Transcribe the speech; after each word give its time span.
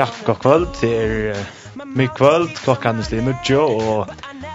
Ja, 0.00 0.06
god 0.26 0.38
kvöld. 0.38 0.68
Det 0.80 1.02
er 1.02 1.36
mye 1.84 2.08
kvöld. 2.08 2.54
Klokkan 2.64 2.98
er 2.98 3.04
slik 3.04 3.20
mye, 3.20 3.58
og 3.60 4.08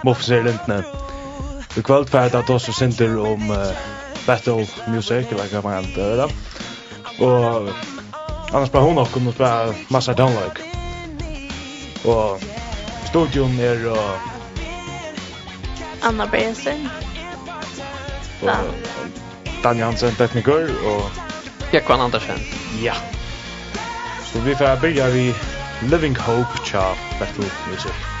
Mofs 0.04 0.30
er 0.34 0.42
lintene. 0.42 0.80
I 1.76 1.82
kvöld 1.86 2.08
får 2.10 2.18
at 2.18 2.32
da 2.34 2.54
også 2.54 2.72
synder 2.74 3.14
om 3.22 3.50
uh, 3.54 3.70
battle 4.26 4.66
music, 4.88 5.30
eller 5.30 5.46
hva 5.52 5.62
man 5.62 5.84
kan 5.84 5.92
gjøre. 5.94 6.26
Og 7.20 7.70
annars 8.54 8.74
bare 8.74 8.82
hun 8.82 8.98
nok, 8.98 9.16
og 9.16 9.34
bare 9.38 9.74
masse 9.90 10.14
downlike. 10.18 10.66
Og 12.04 12.42
studion 13.06 13.60
er 13.60 13.86
og... 13.90 14.18
Anna 16.02 16.26
Bergensen. 16.26 16.88
Og 18.42 18.50
Dan 19.62 19.78
Jansen, 19.78 20.14
tekniker, 20.18 20.74
og... 20.86 21.10
Jekvann 21.72 22.00
Andersen. 22.00 22.42
Ja. 22.82 22.94
Yeah. 22.94 23.15
Så 24.36 24.42
vi 24.42 24.54
får 24.54 24.80
börja 24.80 25.08
vid 25.08 25.34
Living 25.90 26.16
Hope 26.16 26.58
tja 26.64 26.94
Battle 27.20 27.44
Music. 27.70 28.15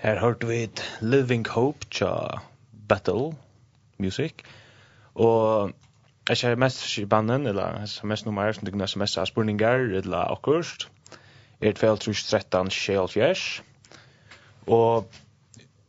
Her 0.00 0.20
hørte 0.20 0.46
vi 0.46 0.62
et 0.62 0.80
Living 1.00 1.48
Hope 1.48 1.86
tja 1.90 2.40
Battle 2.88 3.36
Music. 3.98 4.32
Og 5.14 5.72
jeg 6.28 6.38
kjær 6.40 6.56
mest 6.56 6.98
i 6.98 7.04
banden, 7.04 7.46
eller 7.46 7.82
jeg 7.82 8.08
mest 8.08 8.24
nummer, 8.26 8.52
som 8.52 8.64
du 8.64 8.70
kunne 8.70 8.88
sms 8.88 9.18
av 9.20 9.28
spurningar, 9.28 9.84
eller 10.00 10.32
akkurst. 10.32 10.88
Er 11.60 11.76
tvel 11.76 12.00
trus 12.00 12.24
13 12.24 12.72
sjel 12.72 13.12
fjers. 13.12 13.62
Og 14.66 15.04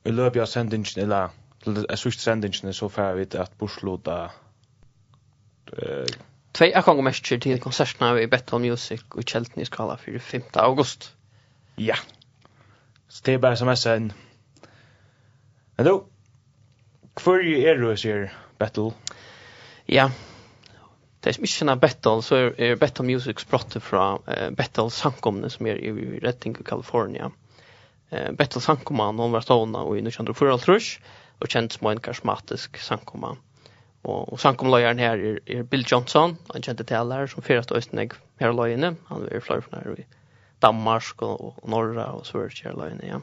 i 0.03 0.11
løpet 0.11 0.43
av 0.43 0.51
sendingen, 0.51 0.91
eller 1.05 1.31
jeg 1.65 2.03
sørst 2.03 2.27
sendingen, 2.27 2.73
så 2.73 2.91
får 2.91 3.15
vi 3.15 3.29
at 3.39 3.55
Borsloda... 3.59 4.25
Tvei 6.51 6.73
akkong 6.75 6.99
mest 7.07 7.23
til 7.23 7.59
konsertene 7.63 8.17
i 8.19 8.27
Battle 8.27 8.59
Music 8.59 9.07
og 9.15 9.23
Kjeltni 9.23 9.63
skala 9.65 9.95
4. 9.95 10.19
5. 10.19 10.51
august. 10.59 11.13
Ja, 11.77 11.95
yeah. 11.95 12.09
Så 13.11 13.25
det 13.27 13.33
er 13.33 13.43
bare 13.43 13.59
sms'en. 13.59 14.11
Men 15.77 15.87
du, 15.87 16.03
hvor 17.19 17.41
er 17.43 17.79
du 17.79 17.89
sier 17.99 18.29
Battle? 18.59 18.93
Ja, 19.91 20.05
det 21.19 21.29
er 21.29 21.35
som 21.35 21.43
ikke 21.45 21.57
kjenner 21.57 21.81
Battle, 21.81 22.23
så 22.23 22.37
er, 22.39 22.53
er 22.57 22.79
Battle 22.79 23.05
Music 23.05 23.43
språttet 23.43 23.83
fra 23.83 24.05
uh, 24.15 24.47
Battle 24.55 24.87
Sankomne, 24.95 25.49
som 25.51 25.67
er 25.67 25.81
i 25.83 25.91
Redding 26.23 26.55
i 26.61 26.63
California. 26.63 27.27
Uh, 28.13 28.31
Battle 28.39 28.63
Sankomne, 28.63 29.11
noen 29.17 29.35
var 29.35 29.43
stående 29.43 29.83
i 29.91 30.05
1904, 30.05 31.11
og 31.41 31.51
kjent 31.51 31.75
som 31.75 31.91
en 31.91 32.01
karismatisk 32.07 32.79
Sankomne. 32.79 33.35
Og, 34.01 34.31
og 34.33 34.39
sankomløyeren 34.41 35.03
her 35.03 35.19
er, 35.19 35.43
er 35.45 35.67
Bill 35.67 35.83
Johnson, 35.85 36.39
han 36.53 36.63
kjente 36.65 36.87
taler 36.89 37.27
som 37.29 37.43
fyrast 37.45 37.75
østnegg 37.75 38.15
her 38.41 38.55
løyene. 38.55 38.95
Han 39.11 39.27
er 39.27 39.43
flere 39.45 39.61
fra 39.67 39.83
her 39.83 39.99
i 39.99 40.07
Danmark 40.61 41.21
och 41.21 41.69
norra 41.69 42.11
och 42.11 42.25
South 42.25 42.55
Carolina 42.55 43.03
ja. 43.03 43.21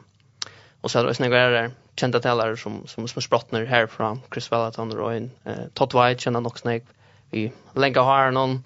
Och 0.81 0.91
så 0.91 0.99
har 0.99 1.03
det 1.03 1.09
också 1.09 1.23
några 1.23 1.49
där 1.49 1.71
kända 1.95 2.19
talare 2.19 2.57
som 2.57 2.87
som 2.87 3.07
som 3.07 3.21
sprattnar 3.21 3.65
härifrån 3.65 4.21
Chris 4.33 4.51
Vallaton 4.51 4.91
och 4.91 5.09
Ryan 5.09 5.31
eh 5.45 5.65
Todd 5.73 5.93
White 5.93 6.21
känner 6.21 6.47
också 6.47 6.61
snägg 6.61 6.83
vi 7.29 7.51
länkar 7.75 8.01
har 8.01 8.31
någon 8.31 8.63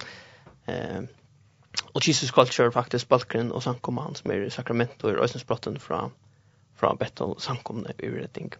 eh 0.66 1.02
och 1.94 2.08
Jesus 2.08 2.32
culture 2.32 2.72
faktiskt 2.72 3.08
balken 3.08 3.52
och 3.52 3.64
Sankoman 3.64 4.16
som 4.16 4.32
är 4.32 4.42
i 4.42 4.50
Sacramento 4.50 5.08
och 5.08 5.14
Ryan 5.14 5.28
spratten 5.28 5.80
från 5.80 6.12
från 6.76 6.98
Bethel 6.98 7.36
samkomna 7.38 7.90
i 7.98 8.10
Redding. 8.10 8.54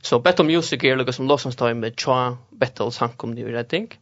Så 0.00 0.18
Bethel 0.18 0.46
Music 0.46 0.84
är 0.84 0.96
lika 0.96 1.12
som 1.12 1.30
Lawson's 1.30 1.58
Time 1.58 1.74
med 1.74 2.00
Tja, 2.00 2.36
Bethel 2.50 2.92
Sankomne 2.92 3.40
i 3.40 3.44
Redding. 3.44 3.98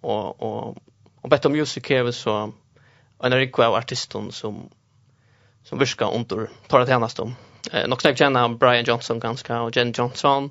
Och 0.00 0.42
och 0.42 0.76
och 1.20 1.28
Bethel 1.28 1.52
Music 1.52 1.90
är 1.90 2.02
väl 2.02 2.12
så 2.12 2.52
en 3.18 3.32
rikva 3.32 3.66
av 3.66 3.74
artisten 3.74 4.32
som 4.32 4.70
som 5.68 5.78
viskar 5.78 6.14
under 6.14 6.50
tar 6.66 6.80
det 6.80 6.92
hennes 6.92 7.18
om. 7.18 7.34
Eh, 7.72 7.88
nog 7.88 8.02
snäck 8.02 8.18
känner 8.18 8.48
Brian 8.48 8.84
Johnson 8.84 9.20
ganska 9.20 9.60
och 9.60 9.76
Jen 9.76 9.92
Johnson, 9.92 10.50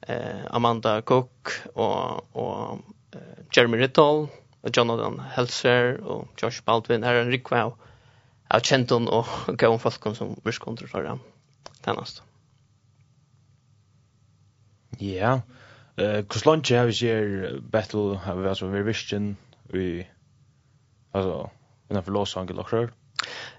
eh, 0.00 0.40
Amanda 0.50 1.02
Cook 1.02 1.48
och, 1.74 2.36
och 2.36 2.78
eh, 3.12 3.20
Jeremy 3.52 3.78
Riddle 3.78 4.26
och 4.60 4.70
Jonathan 4.72 5.20
Helser 5.20 6.00
och 6.00 6.28
Josh 6.42 6.62
Baldwin, 6.64 7.04
är 7.04 7.14
en 7.14 7.30
rikva 7.30 7.72
av 8.48 8.60
Kenton 8.60 9.08
och 9.08 9.26
Gaon 9.46 9.78
Falcon 9.78 10.14
som 10.14 10.40
viskar 10.44 10.68
under 10.68 10.86
tar 10.86 11.02
det 11.02 11.18
hennes 11.84 12.22
Ja, 14.98 15.40
eh 15.96 16.24
kus 16.24 16.46
lunch 16.46 16.72
har 16.72 16.86
vi 16.86 16.92
ser 16.92 17.58
battle 17.60 18.16
har 18.24 18.34
vi 18.34 18.48
alltså 18.48 18.66
vi 18.66 18.82
vision 18.82 19.36
vi 19.62 20.08
alltså 21.12 21.50
innan 21.90 22.02
för 22.02 22.12
Los 22.12 22.36
Angeles 22.36 22.72
och 22.72 22.90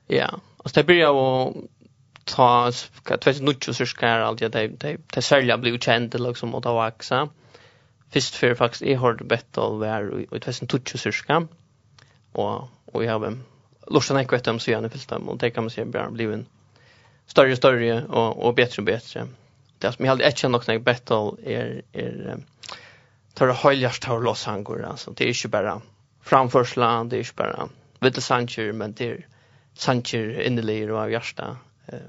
Ja, 0.07 0.39
Alltså 0.63 0.79
det 0.79 0.87
börjar 0.87 1.09
och 1.09 1.55
ta 2.23 2.71
ska 2.71 3.17
tvärs 3.17 3.41
nutjo 3.41 3.73
så 3.73 3.85
ska 3.85 4.07
allt 4.07 4.39
det 4.39 4.49
det 4.49 4.97
det 5.13 5.21
sälja 5.21 5.57
blev 5.57 5.79
känd 5.79 6.19
liksom 6.19 6.55
och 6.55 6.63
ta 6.63 6.73
vaxa. 6.73 7.29
Först 8.09 8.35
för 8.35 8.55
faktiskt 8.55 8.81
är 8.81 8.97
hard 8.97 9.27
battle 9.27 9.87
där 9.87 10.27
och 10.33 10.41
tvärs 10.41 10.61
nutjo 10.61 10.97
så 10.97 11.11
ska 11.11 11.47
och 12.31 12.69
och 12.85 13.03
jag 13.03 13.19
har 13.19 13.37
lustan 13.87 14.17
att 14.17 14.27
kvätta 14.27 14.51
om 14.51 14.59
så 14.59 14.71
gärna 14.71 14.89
fyllt 14.89 15.09
dem 15.09 15.29
och 15.29 15.37
det 15.37 15.49
kan 15.51 15.63
man 15.63 15.69
se 15.69 15.85
bara 15.85 16.11
bli 16.11 16.25
en 16.25 16.45
större 17.25 17.51
och 17.51 17.57
större 17.57 18.05
och 18.05 18.45
och 18.45 18.53
bättre 18.53 18.81
och 18.81 18.85
bättre. 18.85 19.27
Det 19.77 19.91
som 19.91 20.05
jag 20.05 20.11
hade 20.11 20.23
ett 20.23 20.37
känt 20.37 20.55
också 20.55 20.79
battle 20.79 21.31
är 21.43 21.81
är 21.93 22.37
tar 23.33 23.47
det 23.47 23.53
höljast 23.53 24.01
tar 24.01 24.19
loss 24.21 24.45
han 24.45 24.63
går 24.63 24.83
alltså 24.83 25.11
det 25.11 25.29
är 25.29 25.43
ju 25.43 25.49
bara 25.49 25.81
framförsla 26.21 27.03
det 27.03 27.15
är 27.15 27.17
ju 27.17 27.31
bara 27.35 27.69
vittelsancher 27.99 28.71
men 28.71 28.93
det 28.93 29.11
är 29.11 29.27
sancher 29.79 30.41
innerligare 30.41 30.93
av 30.93 31.11
hjärsta 31.11 31.57
eh 31.87 31.99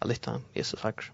alita 0.00 0.40
Jesus 0.54 0.80
fakr. 0.80 1.12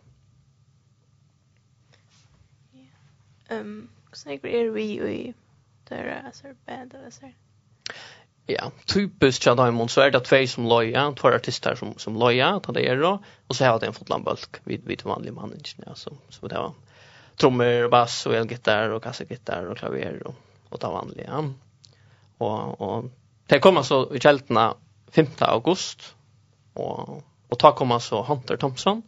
Ehm, 3.49 3.89
snack 4.13 4.45
är 4.45 4.71
vi 4.71 5.01
vi 5.01 5.35
där 5.89 6.23
alltså 6.27 6.47
band 6.67 6.95
eller 6.95 7.11
så? 7.11 7.33
Ja, 8.47 8.71
typiskt 8.87 9.43
så 9.43 9.55
där 9.55 9.89
så 9.89 10.01
är 10.01 10.11
det 10.11 10.21
två 10.21 10.47
som 10.47 10.67
loja, 10.67 11.13
två 11.13 11.29
artister 11.29 11.75
som 11.75 11.99
som 11.99 12.17
loja, 12.17 12.61
ta 12.61 12.73
det 12.73 12.89
är 12.89 12.97
då 12.97 13.23
och 13.47 13.57
så 13.57 13.65
har 13.65 13.81
det 13.81 13.87
en 13.87 13.93
fotlandbulk 13.93 14.57
vid 14.65 14.85
vid 14.85 15.05
vanlig 15.05 15.33
man 15.33 15.61
ja, 15.87 15.95
så, 15.95 16.13
så 16.29 16.49
det 16.49 16.59
var 16.59 16.73
trummor, 17.37 17.89
bass 17.89 18.27
och 18.27 18.35
elgitarr 18.35 18.91
och 18.91 19.03
kassagitarr 19.03 19.67
och 19.67 19.79
klaver 19.79 20.27
och 20.27 20.35
och 20.69 20.81
ta 20.81 20.91
vanliga. 20.93 21.55
Och 22.39 22.81
och 22.81 23.05
det 23.47 23.61
kommer 23.61 23.83
så 23.83 24.15
i 24.15 24.21
kältna 24.21 24.75
5. 25.15 25.29
august, 25.47 26.15
og, 26.77 27.21
og 27.51 27.61
ta 27.61 27.73
kom 27.77 27.95
så 28.03 28.23
Hunter 28.27 28.59
Thompson 28.61 29.03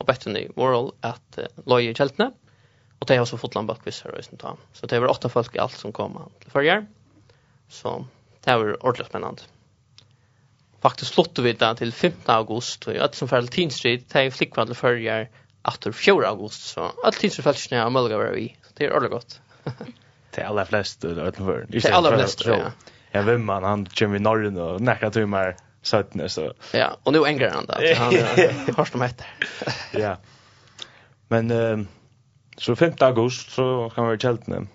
og 0.00 0.06
Bethany 0.08 0.48
Worrell 0.56 0.92
at 1.06 1.38
uh, 1.38 1.50
loje 1.68 1.92
i 1.92 1.96
kjeltene, 1.96 2.32
og 3.00 3.08
det 3.10 3.18
har 3.18 3.26
så 3.26 3.38
fått 3.40 3.56
landbakvis 3.58 4.04
her 4.06 4.14
og 4.16 4.38
ta. 4.38 4.54
Så 4.78 4.86
det 4.90 5.00
var 5.02 5.10
åtta 5.10 5.30
folk 5.32 5.56
i 5.56 5.62
alt 5.62 5.78
som 5.78 5.94
kom 5.94 6.18
til 6.42 6.54
førjer, 6.54 6.86
så 7.72 8.00
det 8.44 8.54
var 8.58 8.76
ordentlig 8.80 9.08
spennende. 9.10 9.50
Faktisk 10.82 11.14
slått 11.14 11.38
vi 11.38 11.52
det 11.54 11.70
til 11.78 11.92
15. 11.92 12.26
august, 12.34 12.88
og 12.88 12.98
alt 12.98 13.18
som 13.18 13.30
fyrir 13.30 13.50
til 13.54 13.70
Street, 13.70 14.08
det 14.10 14.26
er 14.26 14.34
flikkvann 14.34 14.70
til 14.70 14.78
førjer 14.78 15.28
etter 15.70 15.94
4. 15.94 16.26
august, 16.26 16.66
så 16.74 16.90
alt 17.06 17.20
Tinstrid 17.22 17.46
felskene 17.46 17.84
er 17.84 17.92
mulig 17.94 18.16
å 18.16 18.22
være 18.22 18.40
i, 18.40 18.48
så 18.66 18.74
det 18.78 18.88
er 18.88 18.96
ordentlig 18.96 19.12
godt. 19.14 19.36
til 20.34 20.48
aller 20.48 20.66
flest, 20.66 21.04
det 21.04 21.12
er 21.14 21.94
aller 21.94 22.16
flest, 22.16 22.42
ja 22.48 22.72
ja, 23.12 23.22
vem 23.22 23.46
man 23.46 23.64
han 23.64 23.86
Jimmy 23.94 24.18
Norrin 24.18 24.56
och 24.56 24.80
näka 24.80 25.10
timmar 25.10 25.56
sötne 25.82 26.28
så. 26.28 26.52
Ja, 26.72 26.96
och 27.02 27.12
nu 27.12 27.24
ängrar 27.24 27.50
han 27.50 27.66
det. 27.66 27.94
Han 27.94 28.14
har 28.76 28.88
de 28.92 29.02
heter. 29.02 29.26
ja. 29.92 30.16
Men 31.28 31.50
eh 31.50 31.78
så 32.56 32.76
5 32.76 32.92
augusti 33.00 33.50
så 33.50 33.92
kan 33.94 34.08
vi 34.08 34.18
kältna. 34.18 34.66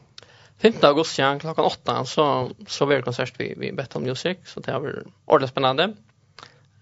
5 0.57 0.73
augusti 0.81 1.21
ja, 1.21 1.39
klockan 1.39 1.65
8 1.65 2.05
så 2.05 2.51
så 2.67 2.85
blir 2.85 3.01
konsert 3.01 3.33
vi 3.37 3.55
vi 3.57 3.83
om 3.93 4.03
Music 4.03 4.37
så 4.45 4.59
det 4.59 4.71
är 4.71 5.03
ordentligt 5.25 5.51
spännande. 5.51 5.93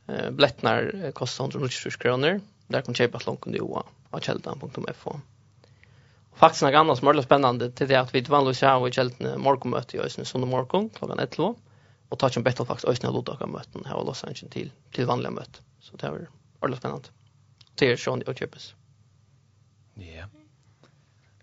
Eh 0.08 0.32
blettnar 0.32 1.12
kostar 1.12 1.46
120 1.46 1.90
kr. 2.00 2.40
Där 2.68 2.82
kan 2.82 2.96
köpa 2.96 3.20
långt 3.26 3.46
under 3.46 3.60
Joa 3.60 3.84
och 4.10 4.24
kältan.fo 4.24 5.20
faktisk 6.40 6.66
noe 6.66 6.80
annet 6.80 6.98
som 6.98 7.08
er 7.08 7.12
väldigt 7.12 7.28
spennende 7.28 7.70
til 7.72 7.90
det 7.90 7.98
at 8.00 8.14
vi 8.14 8.24
vanligvis 8.30 8.62
har 8.62 8.88
i 8.88 8.92
kälten 8.92 9.42
morgenmøte 9.42 9.98
i 9.98 10.00
Ösne 10.00 10.26
söndag 10.26 10.50
morgen 10.52 10.90
klockan 10.90 11.20
11 11.20 11.56
og 12.10 12.20
tar 12.20 12.30
ikke 12.30 12.38
en 12.38 12.44
Battlefax 12.44 12.86
Ösne 12.86 13.12
Lodaka 13.12 13.46
møten 13.46 13.86
her 13.86 13.96
og 13.96 14.06
Los 14.06 14.24
Angeles 14.24 14.52
til, 14.54 14.72
til 14.94 15.08
vanlige 15.08 15.32
møte. 15.32 15.62
Så 15.80 15.98
det 15.98 16.08
är 16.08 16.28
väldigt 16.62 16.80
spennende. 16.80 17.10
Det 17.80 17.92
är 17.92 17.98
Sean 17.98 18.22
och 18.28 18.38
Chippes. 18.38 18.76
Ja. 19.96 20.26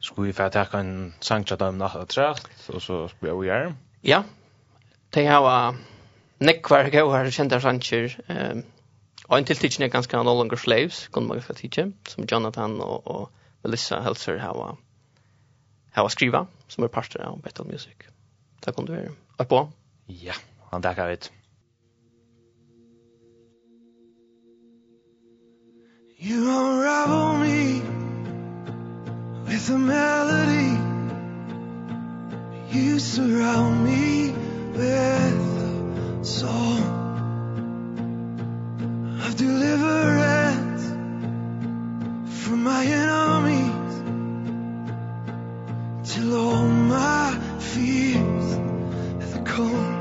Skulle 0.01 0.27
vi 0.27 0.33
få 0.33 0.49
ta 0.49 0.79
en 0.79 1.15
sang 1.21 1.47
til 1.47 1.59
dem 1.59 1.79
natt 1.79 1.97
og 1.97 2.09
trett, 2.09 2.49
og 2.69 2.83
så 2.83 3.09
skulle 3.09 3.35
vi 3.41 3.49
här. 3.49 3.75
Ja. 4.03 4.23
Det 5.15 5.27
har 5.27 5.77
Nick 6.39 6.63
kvar 6.63 6.91
går 6.91 7.17
här 7.17 7.31
kända 7.31 7.59
Og 9.29 9.39
en 9.39 9.45
tiltidsen 9.45 9.85
er 9.85 9.89
ganske 9.89 10.17
no 10.17 10.35
longer 10.35 10.57
slaves, 10.57 11.09
kunne 11.09 11.29
man 11.29 11.39
ganske 11.39 11.55
teacha 11.55 11.93
som 12.09 12.25
Jonathan 12.25 12.81
og, 12.81 13.07
og 13.07 13.31
Melissa 13.65 14.01
Helser 14.01 14.39
har 14.39 14.77
här 15.93 16.09
skriva 16.09 16.47
som 16.69 16.85
är 16.85 16.89
parter 16.89 17.21
av 17.21 17.41
Battle 17.41 17.65
Music. 17.65 17.97
Där 18.61 18.73
kom 18.73 18.85
du 18.85 18.95
här. 18.95 19.45
På? 19.45 19.73
Ja, 20.07 20.35
han 20.71 20.83
tackar 20.83 21.09
vi. 21.09 21.17
You 26.19 26.39
unravel 26.39 27.39
me 27.39 27.83
with 29.47 29.71
a 29.71 29.79
melody 29.79 30.93
You 32.75 32.99
surround 32.99 33.85
me 33.85 34.33
with 34.73 36.21
a 36.21 36.25
song 36.25 36.81
of 39.27 39.37
deliverance 39.37 40.89
from 42.45 42.63
my 42.65 42.83
enemy 42.87 43.52
Till 46.23 46.37
all 46.37 46.69
my 46.69 47.37
fears 47.59 48.55
have 49.23 49.45
cold 49.45 49.92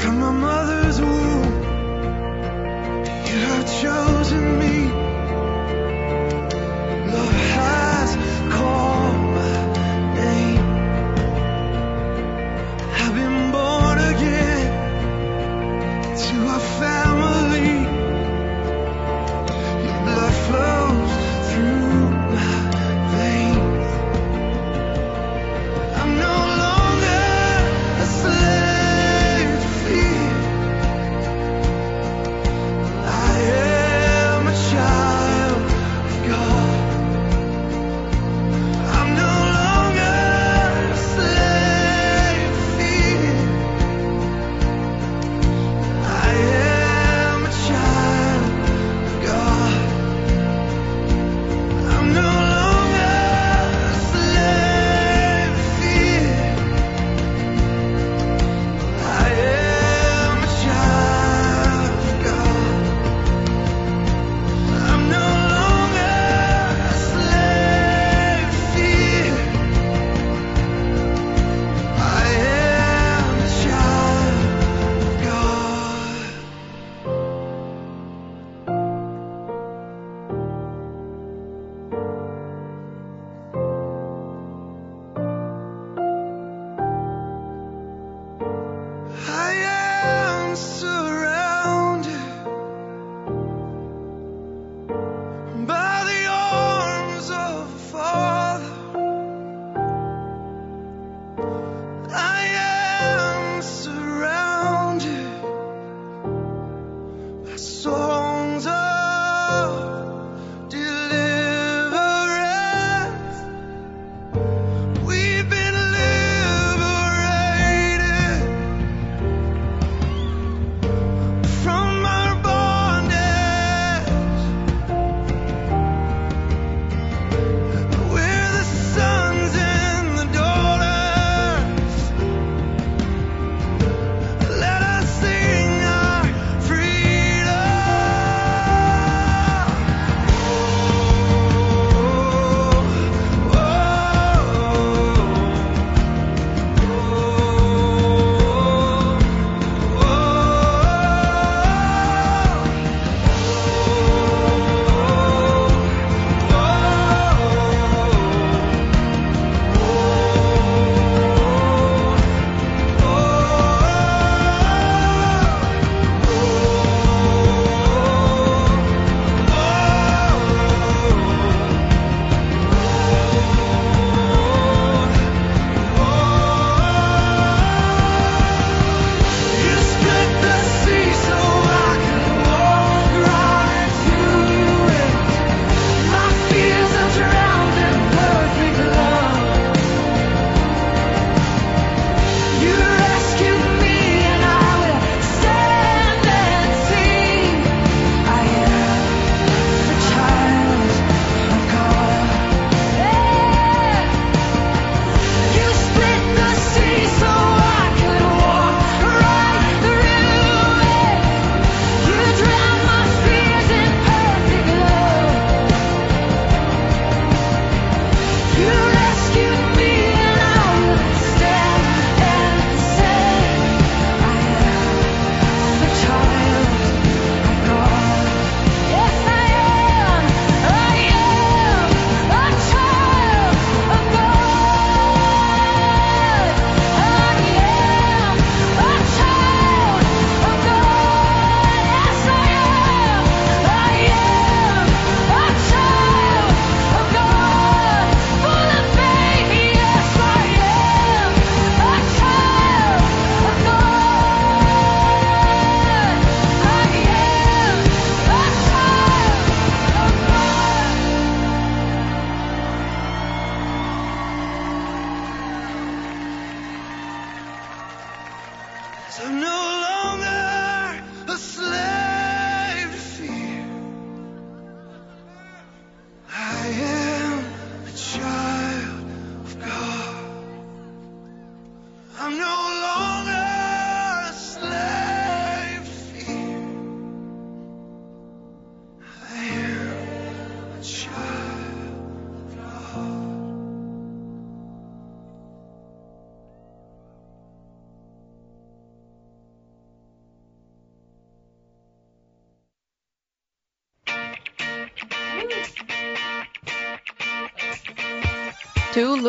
From 0.00 0.20
my 0.20 0.30
mother's 0.30 1.00
womb. 1.00 1.62
You 3.28 3.38
have 3.50 3.66
chosen 3.82 4.17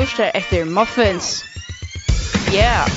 lørste 0.10 0.26
etter 0.34 0.65
muffins. 0.65 1.43
Yeah! 2.50 2.88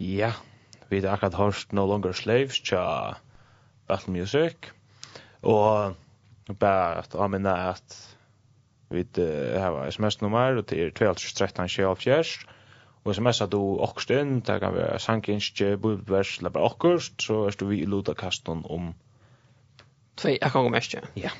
Ja, 0.00 0.32
vi 0.88 1.00
har 1.00 1.12
akkurat 1.12 1.34
hørt 1.34 1.72
No 1.72 1.86
Longer 1.86 2.12
Slaves 2.12 2.60
tja 2.60 3.18
Battle 3.88 4.12
Music. 4.12 4.56
Og 5.42 5.94
bare 6.58 6.98
at 6.98 7.14
avminne 7.14 7.52
at 7.52 8.16
vi 8.90 9.04
har 9.60 9.90
sms-nummer 9.90 10.62
til 10.62 10.92
1213-17 10.98 12.46
Og 13.04 13.14
sms 13.14 13.40
at 13.40 13.52
du 13.52 13.60
okkurst 13.80 14.10
inn, 14.10 14.40
det 14.40 14.60
kan 14.60 14.74
være 14.74 14.98
sankinskje, 14.98 15.76
bibelvers, 15.76 16.38
eller 16.38 16.50
bare 16.50 16.64
okkurst, 16.64 17.22
så 17.22 17.44
er 17.44 17.50
du 17.60 17.66
vi 17.66 17.82
i 17.82 17.84
lutakasten 17.84 18.64
om 18.64 18.94
Två, 20.16 20.28
jag 20.40 20.52
kan 20.52 20.64
gå 20.64 20.68
mest. 20.68 20.94
Ja. 21.14 21.30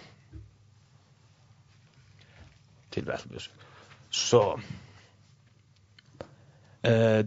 Till 2.90 3.04
Västbys. 3.04 3.50
Så. 4.10 4.60
Eh 6.82 7.26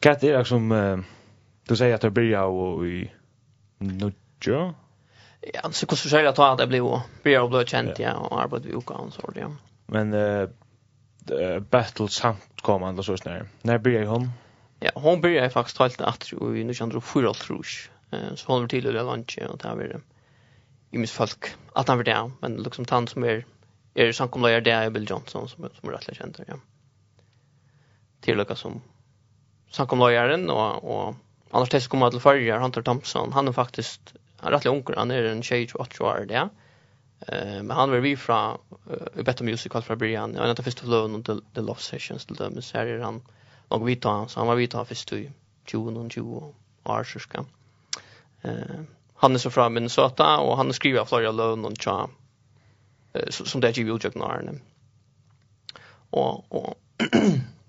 Kat 0.00 0.24
er 0.24 0.44
som 0.44 0.72
eh, 0.72 0.98
du 1.68 1.76
säger 1.76 1.94
at 1.94 2.00
det 2.00 2.10
blir 2.10 2.38
och 2.38 2.86
i 2.86 3.10
Nudjo. 3.78 4.74
Ja, 5.54 5.70
så 5.72 5.86
kus 5.86 6.00
försöker 6.02 6.24
jag 6.24 6.34
ta 6.36 6.52
att 6.52 6.58
det 6.58 6.66
blir 6.66 6.82
och 6.82 7.00
blir 7.22 7.40
och 7.40 7.50
blir 7.50 7.64
känt 7.64 7.98
ja 7.98 8.14
och 8.14 8.42
arbetar 8.42 8.68
vi 8.68 8.74
och 8.74 9.12
så 9.12 9.32
ja. 9.34 9.50
Men 9.86 10.12
eh 10.12 10.48
battle 11.70 12.08
samt 12.08 12.40
kom 12.62 12.74
kommande 12.74 13.02
så 13.02 13.16
snär. 13.16 13.48
När 13.62 13.78
blir 13.78 14.06
hon? 14.06 14.30
Ja, 14.80 14.90
hon 14.94 15.20
blir 15.20 15.48
faktiskt 15.48 15.78
helt 15.78 16.00
att 16.00 16.32
i 16.32 16.36
1904 16.36 17.34
tror 17.34 17.58
jag 17.58 17.99
eh 18.10 18.34
så 18.34 18.46
håller 18.46 18.62
vi 18.62 18.68
till 18.68 18.84
det 18.84 19.02
lunch 19.02 19.38
och 19.48 19.58
där 19.58 19.74
vi 19.74 19.94
i 20.90 20.98
miss 20.98 21.12
folk 21.12 21.44
att 21.72 21.88
han 21.88 21.96
var 21.96 22.04
där 22.04 22.30
men 22.40 22.56
liksom 22.56 22.84
tant 22.84 23.10
som 23.10 23.24
är 23.24 23.44
är 23.94 24.12
som 24.12 24.28
kommer 24.28 24.60
där 24.60 24.82
är 24.82 24.90
Bill 24.90 25.10
Johnson 25.10 25.48
som 25.48 25.68
som 25.80 25.88
är 25.88 25.92
rätt 25.92 26.16
känd 26.16 26.44
ja. 26.48 26.54
Till 28.20 28.36
Lucas 28.36 28.60
som 28.60 28.82
som 29.70 29.86
kommer 29.86 30.50
och 30.50 30.84
och 30.84 31.14
annars 31.50 31.68
tills 31.68 31.88
kommer 31.88 32.10
till 32.10 32.20
förra 32.20 32.58
Hunter 32.58 32.82
Thompson 32.82 33.32
han 33.32 33.48
är 33.48 33.52
faktiskt 33.52 34.14
han 34.36 34.52
är 34.52 34.56
rätt 34.56 34.66
ung 34.66 34.84
han 34.96 35.10
är 35.10 35.22
en 35.22 35.42
tjej 35.42 35.68
28 35.68 36.04
år 36.04 36.24
där. 36.28 36.48
Eh 37.28 37.62
men 37.62 37.70
han 37.70 37.90
var 37.90 37.98
vi 37.98 38.16
från 38.16 38.58
uh, 38.90 39.22
Better 39.24 39.44
Musical 39.44 39.82
från 39.82 39.98
Brian. 39.98 40.34
Jag 40.34 40.40
vet 40.42 40.50
inte 40.50 40.62
först 40.62 40.84
lön 40.84 41.14
och 41.14 41.24
the 41.54 41.60
Love 41.60 41.80
Sessions 41.80 42.26
till 42.26 42.36
dem 42.36 42.62
så 42.62 42.78
är 42.78 42.98
han 42.98 43.22
och 43.68 43.88
vi 43.88 43.96
tar 43.96 44.26
så 44.26 44.40
han 44.40 44.46
var 44.46 44.54
vi 44.54 44.68
tar 44.68 44.84
först 44.84 45.12
20 45.66 46.00
och 46.00 46.12
20 46.12 46.54
år 46.84 47.04
så 47.04 47.18
ska. 47.18 47.44
Eh, 48.42 48.80
han 49.14 49.34
är 49.34 49.38
så 49.38 49.50
från 49.50 49.74
Minnesota 49.74 50.38
och 50.38 50.56
han 50.56 50.72
skriver 50.72 51.04
flera 51.04 51.32
lön 51.32 51.64
och 51.64 51.76
tja 51.80 52.08
eh, 53.12 53.28
som 53.30 53.60
det 53.60 53.68
är 53.68 53.78
ju 53.78 53.94
utjökt 53.94 54.16
när 54.16 54.60
Och, 56.10 56.52
och 56.52 56.74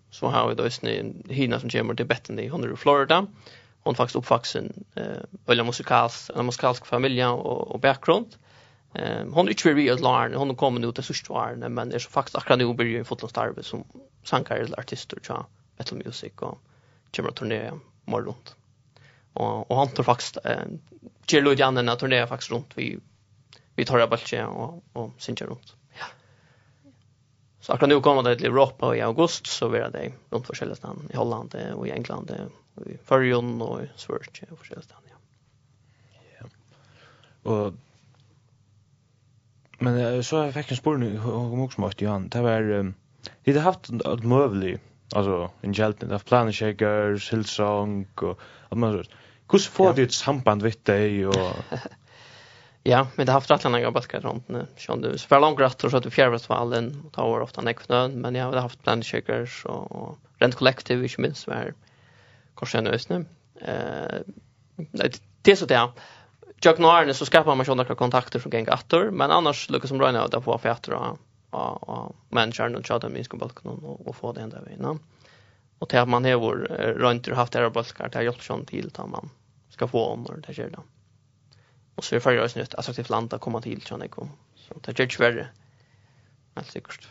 så 0.09 0.27
har 0.27 0.49
vi 0.49 0.55
då 0.55 0.63
en 0.89 1.23
hina 1.29 1.59
som 1.59 1.69
kommer 1.69 1.95
till 1.95 2.05
Betten 2.05 2.39
i 2.39 2.47
Honor 2.47 2.75
Florida. 2.75 3.27
Hon 3.83 3.95
faktiskt 3.95 4.15
uppvuxen 4.15 4.83
eh 4.95 5.51
eller 5.51 5.63
musikals, 5.63 6.31
en 6.35 6.45
musikalsk 6.45 6.85
familj 6.85 7.25
och 7.25 7.71
och 7.71 7.79
bakgrund. 7.79 8.35
Ehm 8.93 9.33
hon 9.33 9.47
är 9.47 9.67
ju 9.67 9.75
real 9.75 9.99
larn, 9.99 10.33
hon 10.33 10.55
kommer 10.55 10.79
nu 10.79 10.91
till 10.91 11.03
sista 11.03 11.33
åren 11.33 11.73
men 11.73 11.91
är 11.91 11.99
så 11.99 12.09
faktiskt 12.09 12.35
akkurat 12.35 12.59
nu 12.59 12.73
börjar 12.73 12.91
ju 12.91 13.03
fotland 13.03 13.29
starve 13.29 13.63
som 13.63 13.83
sankare 14.23 14.67
artister 14.77 15.17
tja, 15.23 15.45
metal 15.77 15.97
music 15.97 16.33
och 16.35 16.59
kommer 17.15 17.31
turnera 17.31 17.79
mer 18.05 18.17
runt 18.17 18.55
och 19.33 19.71
och 19.71 19.77
han 19.77 19.87
tar 19.87 20.03
faktiskt 20.03 20.37
eh 20.43 20.65
Gelo 21.27 21.53
Janne 21.53 21.91
att 21.91 21.99
turnera 21.99 22.27
faktiskt 22.27 22.51
runt 22.51 22.71
vi 22.75 22.99
vi 23.75 23.85
tar 23.85 24.07
bara 24.07 24.47
och 24.47 24.83
och 24.93 25.11
synker 25.17 25.45
runt. 25.45 25.75
Ja. 25.99 26.05
Så 27.59 27.77
kan 27.77 27.89
nu 27.89 28.01
komma 28.01 28.21
det 28.21 28.35
till 28.35 28.45
Europa 28.45 28.95
i 28.95 29.01
august 29.01 29.47
så 29.47 29.69
blir 29.69 29.79
det 29.79 30.11
runt 30.29 30.49
olika 30.49 30.75
ställen 30.75 31.09
i 31.13 31.17
Holland 31.17 31.55
och 31.75 31.87
i 31.87 31.91
England 31.91 32.31
och 32.75 32.87
i 32.87 32.97
Färjön 32.97 33.61
och 33.61 33.81
i 33.83 33.89
Sverige 33.95 34.47
och 34.51 34.59
olika 34.59 34.81
ställen. 34.81 35.03
Ja. 35.09 36.47
Ja. 37.43 37.51
Och 37.51 37.73
men 39.79 40.23
så 40.23 40.35
jag 40.35 40.53
fick 40.53 40.71
en 40.71 40.77
spår 40.77 40.97
nu 40.97 41.21
och 41.21 41.59
också 41.59 41.81
måste 41.81 42.03
Johan 42.03 42.29
det 42.29 42.41
var 42.41 42.93
det 43.43 43.51
har 43.51 43.59
haft 43.61 43.89
ett 43.89 44.23
mövligt 44.23 44.81
alltså 45.13 45.51
en 45.61 45.73
hjälten 45.73 46.11
av 46.11 46.19
planen 46.19 46.53
shaker 46.53 47.31
Hillsong 47.31 48.07
och 48.15 48.39
att 48.69 48.77
man 48.77 49.03
hur 49.51 49.59
får 49.59 49.93
det 49.93 50.01
ett 50.01 50.13
samband 50.13 50.63
vet 50.63 50.85
dig 50.85 51.27
och 51.27 51.35
Ja, 52.83 53.07
men 53.15 53.25
det 53.25 53.31
har 53.31 53.37
haft 53.37 53.51
rätt 53.51 53.63
länge 53.63 53.79
jobbat 53.79 54.13
runt 54.13 54.49
nu. 54.49 54.67
Sjön 54.77 55.01
du 55.01 55.17
spelar 55.17 55.41
långt 55.41 55.59
rätt 55.59 55.81
så 55.81 55.97
att 55.97 56.03
du 56.03 56.09
fjärvast 56.09 56.49
var 56.49 56.55
allen 56.55 57.03
och 57.05 57.13
tar 57.13 57.39
ofta 57.41 57.61
näknön, 57.61 58.21
men 58.21 58.35
jag 58.35 58.45
har 58.45 58.57
haft 58.57 58.83
planen 58.83 59.03
shaker 59.03 59.49
och 59.67 60.17
rent 60.37 60.55
kollektiv 60.55 61.05
i 61.05 61.09
minst 61.17 61.47
var 61.47 61.73
kanske 62.55 62.81
nu 62.81 62.89
ösnen. 62.89 63.27
Eh 63.61 64.19
det 65.41 65.51
är 65.51 65.55
så 65.55 65.65
det. 65.65 65.89
Jag 66.63 66.75
knar 66.75 67.13
så 67.13 67.25
skapar 67.25 67.55
man 67.55 67.65
sådana 67.65 67.95
kontakter 67.95 68.39
som 68.39 68.51
gäng 68.51 68.67
attor, 68.69 69.11
men 69.11 69.31
annars 69.31 69.69
lyckas 69.69 69.89
som 69.89 70.01
Ryan 70.01 70.29
där 70.29 70.39
på 70.39 70.57
för 70.57 70.69
attor 70.69 71.17
av, 71.51 71.83
av 71.89 72.15
människan 72.29 72.75
och 72.75 72.85
tjata 72.85 73.09
minska 73.09 73.37
balken 73.37 73.71
och, 73.71 74.07
och 74.07 74.15
få 74.15 74.33
det 74.33 74.41
enda 74.41 74.61
vägen. 74.61 74.99
Och 75.79 75.89
till 75.89 75.99
att 75.99 76.09
man 76.09 76.25
har 76.25 76.55
rönt 76.93 77.27
och 77.27 77.35
haft 77.35 77.55
era 77.55 77.69
balkar, 77.69 78.09
det 78.09 78.17
har 78.17 78.23
hjälpt 78.23 78.43
sånt 78.43 78.67
till 78.67 78.91
att 78.95 79.09
man 79.09 79.29
ska 79.69 79.87
få 79.87 80.05
om 80.05 80.25
och 80.25 80.39
det 80.39 80.57
gör 80.57 80.69
det. 80.69 80.79
Och 81.95 82.03
så 82.03 82.15
är 82.15 82.17
det 82.17 82.23
färre 82.23 82.45
ett 82.45 82.55
nytt 82.55 82.75
attraktivt 82.75 83.09
land 83.09 83.33
att 83.33 83.41
komma 83.41 83.61
till 83.61 83.81
tjata 83.81 84.07
kom. 84.07 84.29
Så 84.55 84.73
det 84.81 84.99
gör 84.99 85.07
det 85.07 85.19
värre. 85.19 85.47
Helt 86.55 86.71
säkert. 86.71 87.07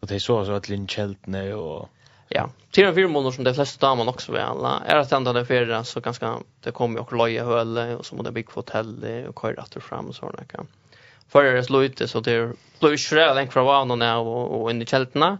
Och 0.00 0.08
det 0.08 0.14
är 0.14 0.18
så 0.18 0.38
alltså 0.38 0.52
att 0.52 0.68
Linnkältne 0.68 1.54
och 1.54 1.88
ja, 2.28 2.50
tre 2.70 2.88
och 2.88 2.94
fyra 2.94 3.08
månader 3.08 3.30
som 3.30 3.44
de 3.44 3.54
flesta 3.54 3.86
damer 3.86 4.08
också 4.08 4.32
vill 4.32 4.40
alla. 4.40 4.82
Är 4.86 4.96
att 4.96 5.12
ända 5.12 5.32
det 5.32 5.46
fyra 5.46 5.84
så 5.84 6.00
ganska, 6.00 6.38
det 6.60 6.70
kommer 6.70 6.94
ju 6.94 7.00
också 7.00 7.14
loja 7.14 7.44
höle 7.44 7.96
och 7.96 8.06
så 8.06 8.14
må 8.14 8.22
det 8.22 8.32
bygga 8.32 8.52
hotell 8.54 9.24
och 9.28 9.42
köra 9.42 9.62
efter 9.62 9.80
fram 9.80 10.06
och 10.08 10.14
sådana 10.14 10.44
kan 10.44 10.66
förra 11.28 11.42
förare 11.42 11.64
slutade 11.64 12.08
så 12.08 12.20
det 12.20 12.52
blev 12.80 12.92
ju 12.92 13.16
länge 13.34 13.50
från 13.50 13.66
vanorna 13.66 14.18
och 14.18 14.62
och 14.62 14.70
in 14.70 14.82
i 14.82 14.86
kältena 14.86 15.38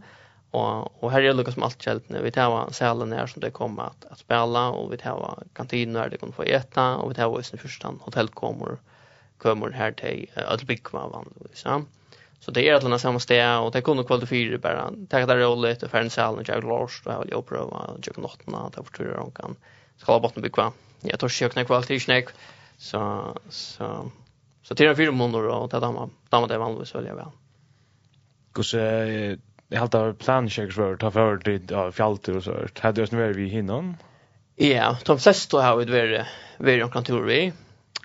och 0.50 1.02
och 1.02 1.12
här 1.12 1.22
är 1.22 1.34
Lucas 1.34 1.56
Malt 1.56 1.82
kältena 1.82 2.20
vi 2.22 2.30
tar 2.30 2.72
salen 2.72 3.12
här 3.12 3.26
som 3.26 3.40
det 3.40 3.50
kommer 3.50 3.82
att 3.82 4.04
att 4.10 4.18
spela 4.18 4.68
och 4.70 4.92
vi 4.92 4.96
tar 4.96 5.42
kantinen 5.52 5.94
där 5.94 6.08
det 6.08 6.18
kan 6.18 6.32
få 6.32 6.42
äta 6.42 6.96
och 6.96 7.10
vi 7.10 7.14
tar 7.14 7.26
oss 7.26 7.46
sin 7.46 7.58
första 7.58 7.94
hotellkommer 8.00 8.76
kommer 9.38 9.70
här 9.70 9.92
till 9.92 10.30
att 10.34 10.62
bygga 10.62 10.90
vanligtvis 10.92 11.62
ja 11.64 11.82
Så 12.40 12.50
det 12.50 12.68
är 12.68 12.74
att 12.74 13.00
samma 13.00 13.18
steg 13.18 13.60
och 13.60 13.72
det 13.72 13.82
kunde 13.82 14.04
kvalitet 14.04 14.26
fyra 14.26 14.58
bara. 14.58 14.90
Tack 15.08 15.26
där 15.26 15.36
roligt 15.36 15.82
och 15.82 15.90
färden 15.90 16.10
salen 16.10 16.40
och 16.40 16.48
jag 16.48 16.64
lars 16.64 17.02
och 17.04 17.24
jag 17.30 17.46
prova 17.46 17.76
och 17.76 17.98
jag 18.06 18.18
nottarna 18.18 18.58
att 18.58 18.76
jag 18.76 18.86
förstår 18.86 19.18
hon 19.18 19.30
kan 19.30 19.56
skala 19.96 20.20
botten 20.20 20.42
bygga. 20.42 20.72
Jag 21.00 21.18
tar 21.18 21.28
sig 21.28 21.50
knäck 21.50 21.66
kvalitet 21.66 21.98
knäck. 21.98 22.28
Så 22.78 23.22
så 23.50 24.10
Så 24.62 24.74
tira 24.74 24.96
fyra 24.96 25.12
månader 25.12 25.48
och 25.48 25.68
det 25.68 25.80
dammar 25.80 26.08
dammar 26.30 26.48
det 26.48 26.58
vanligtvis 26.58 26.88
så 26.88 27.00
väl. 27.00 27.26
Kus 28.54 28.74
eh 28.74 29.38
jag 29.68 29.80
har 29.80 29.88
tagit 29.88 30.18
plan 30.18 30.50
checks 30.50 30.74
för 30.74 30.96
ta 30.96 31.10
för 31.10 31.36
det 31.36 31.70
ja 31.70 31.92
fjälltur 31.92 32.36
och 32.36 32.44
så. 32.44 32.66
Hade 32.80 33.00
jag 33.00 33.08
snär 33.08 33.32
vi 33.32 33.48
hinnan. 33.48 33.96
Ja, 34.56 34.98
de 35.04 35.18
flesta 35.18 35.62
har 35.62 35.76
vi 35.76 35.84
varit 35.84 36.26
varit 36.58 36.84
omkring 36.84 37.04
tur 37.04 37.22
vi. 37.22 37.52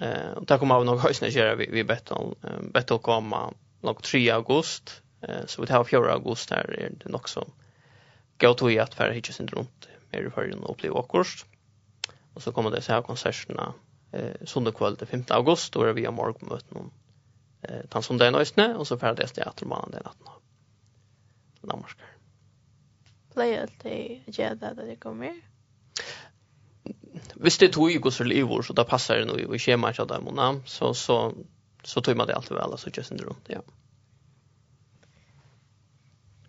Eh 0.02 0.32
och 0.36 0.46
där 0.46 0.58
kommer 0.58 0.76
av 0.76 0.86
några 0.86 1.00
hösna 1.00 1.32
köra 1.32 1.56
vi 1.56 1.70
vi 1.72 1.84
bettal 1.84 2.36
bettal 2.74 3.00
komma 3.00 3.54
något 3.82 4.04
3 4.04 4.30
augusti. 4.30 4.92
Eh 5.22 5.46
så 5.46 5.62
vi 5.62 5.68
tar 5.68 5.84
4 5.84 6.14
augusti 6.14 6.54
här 6.54 6.80
är 6.80 6.90
det 7.04 7.10
nog 7.10 7.30
så. 7.30 7.48
Gå 8.38 8.54
till 8.54 8.80
att 8.80 8.94
för 8.94 9.12
hitcha 9.12 9.44
runt 9.44 9.88
mer 10.12 10.30
för 10.30 10.50
att 10.50 10.70
uppleva 10.70 11.00
akkurst. 11.00 11.46
Och 12.34 12.44
så 12.44 12.52
kommer 12.52 12.72
det 12.72 12.82
så 12.82 12.94
här 12.94 13.02
konserterna 13.02 13.74
eh, 14.12 14.46
söndag 14.46 14.72
kvöld 14.72 14.98
den 15.00 15.08
5 15.08 15.24
august 15.30 15.74
då 15.74 15.84
är 15.84 15.94
vi 15.94 16.08
om 16.08 16.16
morgonmöten 16.16 16.78
om 16.78 16.92
eh, 17.62 17.86
tant 17.90 18.06
som 18.06 18.18
det 18.18 18.28
och 18.28 18.34
nöjsne 18.34 18.76
och 18.76 18.88
så 18.88 18.98
färdas 18.98 19.32
det 19.32 19.44
att 19.44 19.58
den 19.58 19.70
natten. 19.70 20.28
Namaskar. 21.62 22.08
Play 23.34 23.58
alltid 23.58 24.22
jag 24.26 24.58
där 24.58 24.76
det 24.76 24.96
kommer. 24.96 25.42
Visst 27.36 27.60
det 27.60 27.70
tog 27.70 27.92
ju 27.92 28.00
går 28.00 28.12
så 28.12 28.24
livor 28.24 28.62
så 28.62 28.74
där 28.74 28.84
passar 28.84 29.18
det 29.18 29.26
nog 29.26 29.56
i 29.56 29.60
schemat 29.60 29.96
så 29.96 30.06
där 30.06 30.20
mona 30.20 30.62
så 30.66 30.94
så 30.94 31.34
så 31.84 32.02
tog 32.02 32.18
man 32.18 32.28
det 32.28 32.36
alltid 32.36 32.58
väl 32.58 32.78
så 32.78 32.90
just 32.94 33.12
runt 33.12 33.46
ja. 33.48 33.62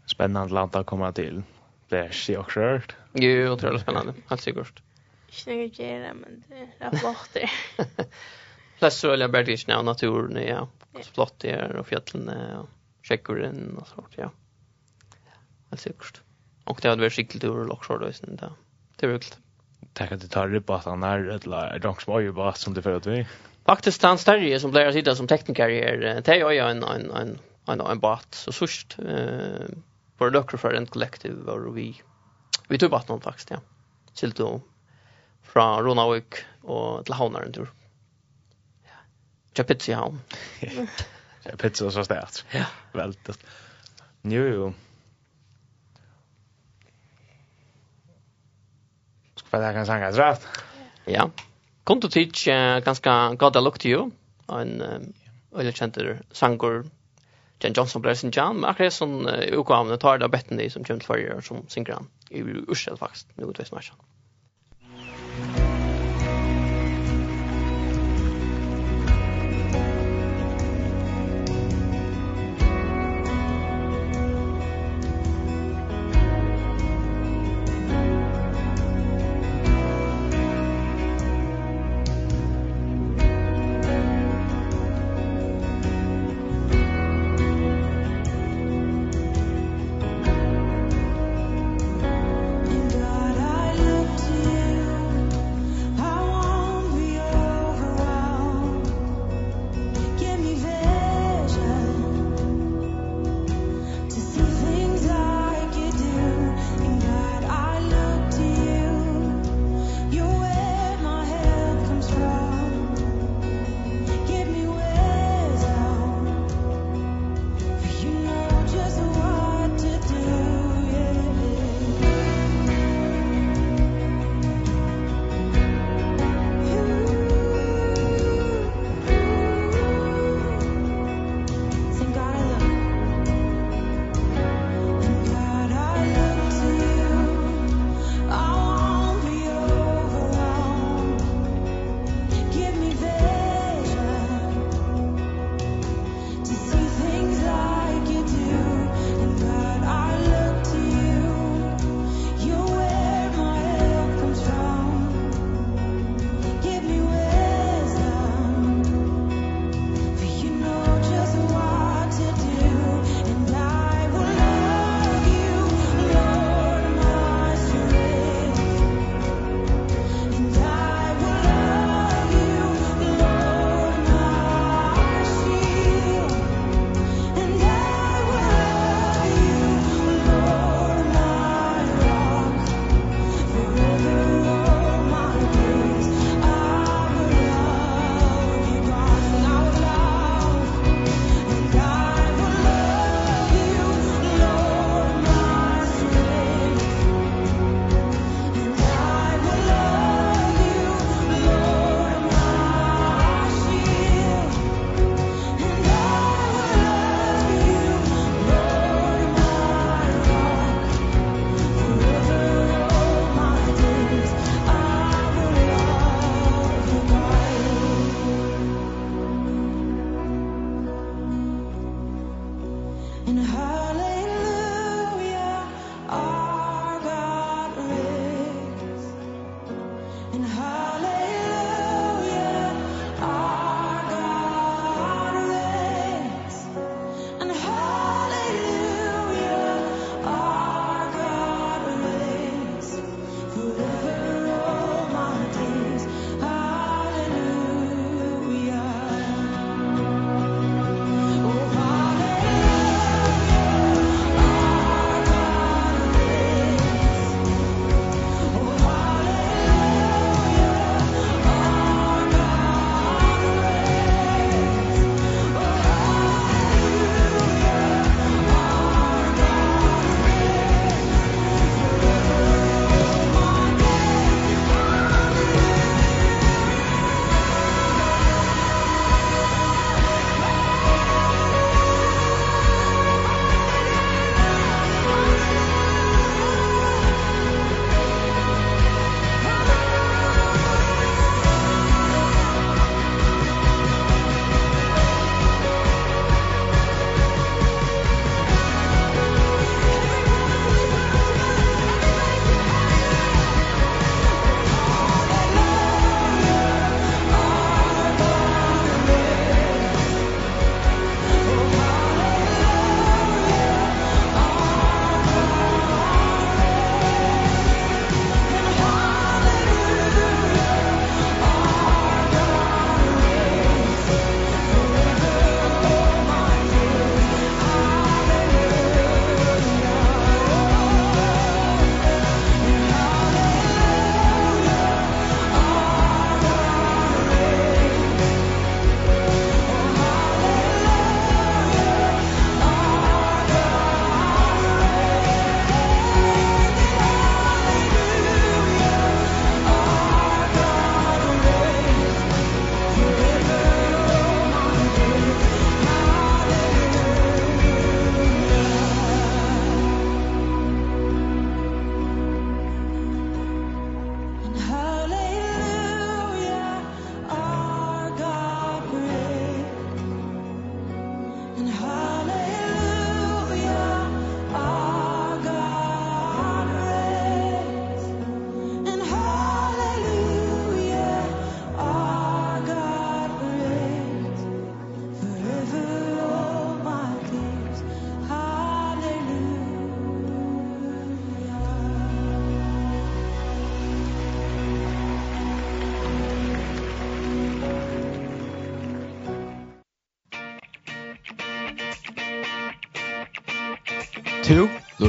Spännande 0.07 0.55
land 0.55 0.77
att 0.77 0.87
komma 0.87 1.13
till. 1.13 1.43
Det 1.89 1.99
är 1.99 2.31
ju 2.31 2.39
också 2.39 2.61
rört. 2.61 2.97
Jo, 3.13 3.53
otroligt 3.53 3.83
spännande. 3.83 4.15
Helt 4.29 4.41
säkert. 4.41 4.83
Ikke 5.29 5.53
noe 5.53 5.71
gjerne, 5.77 6.13
men 6.19 6.43
det 6.49 6.67
er 6.81 6.99
flott 7.03 7.37
det. 7.37 7.49
Flest 8.79 9.03
så 9.03 9.13
vil 9.13 9.25
jeg 9.25 9.35
bare 9.35 9.83
naturen, 9.85 10.39
ja. 10.43 10.63
Så 10.99 11.13
flott 11.15 11.37
det 11.45 11.53
er, 11.57 11.75
og 11.79 11.87
fjellene, 11.89 12.39
og 12.63 13.07
kjekkeren, 13.07 13.77
og 13.79 13.91
sånt, 13.91 14.17
ja. 14.19 14.31
Helt 15.73 15.85
sikkert. 15.85 16.23
Og 16.69 16.81
det 16.81 16.91
hadde 16.91 17.05
vært 17.05 17.17
skikkelig 17.17 17.43
tur, 17.45 17.61
og 17.65 17.85
så 17.85 17.99
det 18.01 18.15
er 18.15 18.57
Det 18.99 19.07
er 19.07 19.13
virkelig. 19.13 19.39
Takk 19.99 20.13
at 20.15 20.23
du 20.23 20.29
tar 20.31 20.51
ribba 20.51 20.79
at 20.79 20.87
han 20.87 21.05
er, 21.07 21.27
eller 21.39 21.79
drank 21.83 22.01
som 22.03 22.15
øye 22.19 22.33
på 22.35 22.53
som 22.57 22.75
du 22.75 22.83
føler 22.83 23.03
at 23.03 23.07
vi. 23.07 23.21
Faktisk, 23.69 24.03
han 24.03 24.19
større 24.19 24.59
som 24.61 24.73
pleier 24.73 24.95
å 24.95 25.15
som 25.15 25.29
tekniker 25.29 25.69
er, 25.69 26.23
det 26.25 26.35
er 26.35 26.41
jo 26.41 26.65
en, 26.65 26.83
en, 26.83 27.11
en, 27.21 27.35
en, 27.69 27.81
en 27.85 28.01
bat, 28.01 28.29
så 28.33 28.55
sørst, 28.55 28.97
eh, 29.03 29.69
var 30.19 30.31
det 30.31 30.41
dere 30.41 30.61
fra 30.61 30.73
en 30.77 30.87
kollektiv, 30.89 31.37
var 31.45 31.67
vi, 31.75 31.91
vi 32.69 32.79
tog 32.79 32.91
baten 32.95 33.21
faktisk, 33.21 33.53
ja. 33.57 33.61
Silt 34.17 34.41
og 34.41 34.63
fra 35.49 35.67
Ronavik 35.83 36.43
og 36.69 37.07
til 37.07 37.17
Havnar 37.17 37.47
en 37.47 37.55
tur. 37.57 37.71
Ja. 38.89 39.01
Kjøp 39.57 39.73
pizza 39.73 39.93
i 39.93 39.97
Havn. 39.99 40.21
Kjøp 41.47 41.63
pizza 41.63 41.91
så 41.95 42.05
stert. 42.07 42.43
Ja. 42.55 42.67
Veldig. 42.97 43.37
Jo, 44.29 44.45
jo. 44.53 44.69
Skal 49.39 49.51
bare 49.55 49.73
kan 49.77 49.89
sange 49.89 50.13
rett. 50.19 50.45
Ja. 51.09 51.31
Kom 51.89 52.03
du 52.05 52.11
tid 52.13 52.37
uh, 52.53 52.79
ganske 52.85 53.17
godt 53.41 53.57
å 53.57 53.65
lukte 53.65 53.89
jo. 53.89 54.09
En 54.53 54.77
øyne 55.57 55.73
kjenter 55.73 56.19
sanger 56.37 56.83
Jen 57.63 57.75
Johnson 57.75 58.03
ble 58.05 58.15
sin 58.15 58.31
jam. 58.35 58.63
Akkurat 58.69 58.95
som 58.95 59.25
uh, 59.27 59.41
ukavene 59.57 59.99
tar 59.99 60.21
det 60.21 60.29
av 60.29 60.35
betten 60.35 60.61
de 60.61 60.69
som 60.71 60.85
kommer 60.85 61.03
til 61.03 61.11
forrige 61.11 61.41
som 61.49 61.65
synger 61.73 61.99
han. 61.99 62.13
I 62.31 62.45
Ursel 62.69 63.01
faktisk. 63.01 63.33
Nå 63.39 63.49
vet 63.49 63.63
vi 63.63 63.71
snart 63.71 63.89
sånn. 63.89 64.05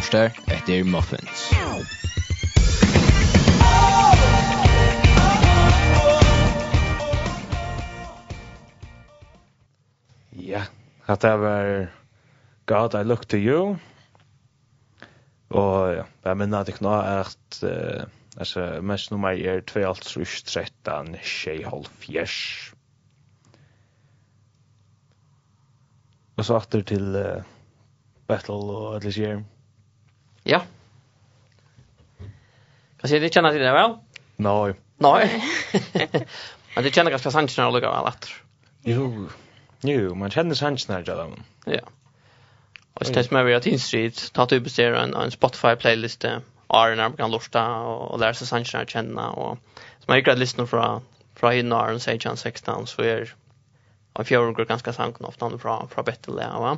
lurstar 0.10 0.34
etter 0.48 0.84
Muffins. 0.84 1.52
Ja, 10.32 10.64
hatta 11.06 11.38
var 11.38 11.92
God 12.66 12.96
I 12.96 13.04
Look 13.04 13.28
to 13.28 13.38
You. 13.38 13.78
Og 15.50 15.94
ja, 15.94 16.04
jeg 16.26 16.38
minner 16.38 16.60
at 16.60 16.70
jeg 16.70 16.82
nå 16.82 16.90
er 16.90 17.28
at 17.28 17.62
uh, 17.64 18.10
altså, 18.38 18.82
mens 18.82 19.12
nummer 19.12 19.30
er 19.30 19.62
2, 19.62 19.80
altså 19.80 20.26
13, 20.46 21.16
Og 26.38 26.46
så 26.46 26.56
atter 26.56 26.82
til 26.82 27.16
uh, 27.16 27.46
Battle 28.28 28.56
og 28.56 28.96
Atlisjer. 28.96 29.42
Ja. 30.50 30.62
Kan 33.02 33.10
se 33.10 33.20
det 33.20 33.34
känner 33.34 33.52
till 33.52 33.62
det 33.62 33.72
väl? 33.72 33.98
Nej. 34.36 34.74
Nej. 34.98 35.44
Men 36.76 36.84
det 36.84 36.94
känner 36.94 37.12
ganska 37.12 37.32
sant 37.32 37.58
när 37.58 37.64
sanchen 37.64 37.74
lukar 37.74 37.90
väl 37.90 38.06
att. 38.06 38.30
Jo. 38.82 39.30
Jo, 39.82 40.16
man 40.16 40.32
känner 40.32 40.56
sanchen 40.56 40.96
här 40.96 41.04
då. 41.04 41.34
Ja. 41.66 41.80
Och 42.94 43.06
så 43.06 43.14
tänkte 43.14 43.34
man 43.34 43.46
vi 43.46 43.56
att 43.56 43.66
in 43.66 43.80
street 43.80 44.34
ta 44.34 44.46
typ 44.46 44.64
beställa 44.64 45.04
en 45.04 45.14
en 45.14 45.32
Spotify 45.32 45.76
playlist 45.76 46.24
är 46.24 46.42
när 46.68 46.96
man 46.96 47.14
kan 47.14 47.32
lusta 47.32 47.80
och 47.80 48.20
lära 48.20 48.34
sig 48.34 48.48
sanchen 48.48 48.82
att 48.82 48.90
känna 48.90 49.30
och 49.30 49.58
så 50.00 50.06
man 50.08 50.30
att 50.30 50.40
lyssna 50.40 50.68
från 50.68 51.02
från 51.36 51.52
hinna 51.52 51.82
och 51.82 52.02
säga 52.02 52.20
chans 52.20 52.42
16 52.42 52.88
så 52.88 53.02
är 53.02 53.34
Och 54.14 54.28
fjärde 54.28 54.54
går 54.54 54.66
ganska 54.66 54.94
sankna 54.94 55.28
ofta 55.28 55.58
från 55.58 55.90
från 55.90 56.06
bättre 56.06 56.34
lära 56.34 56.60
va. 56.60 56.78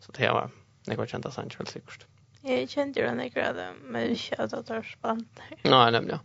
Så 0.00 0.12
det 0.12 0.30
var 0.30 0.50
det 0.84 0.94
går 0.94 1.06
kända 1.06 1.30
sanchen 1.30 1.66
säkert. 1.66 2.06
Jeg 2.42 2.68
kjente 2.70 3.00
jo 3.00 3.06
den 3.06 3.20
av 3.20 3.54
det, 3.54 3.68
men 3.82 4.10
ikke 4.14 4.38
at 4.38 4.50
det 4.50 4.68
var 4.68 4.82
spännande. 4.82 5.48
Nej, 5.64 5.90
nämligen. 5.90 6.20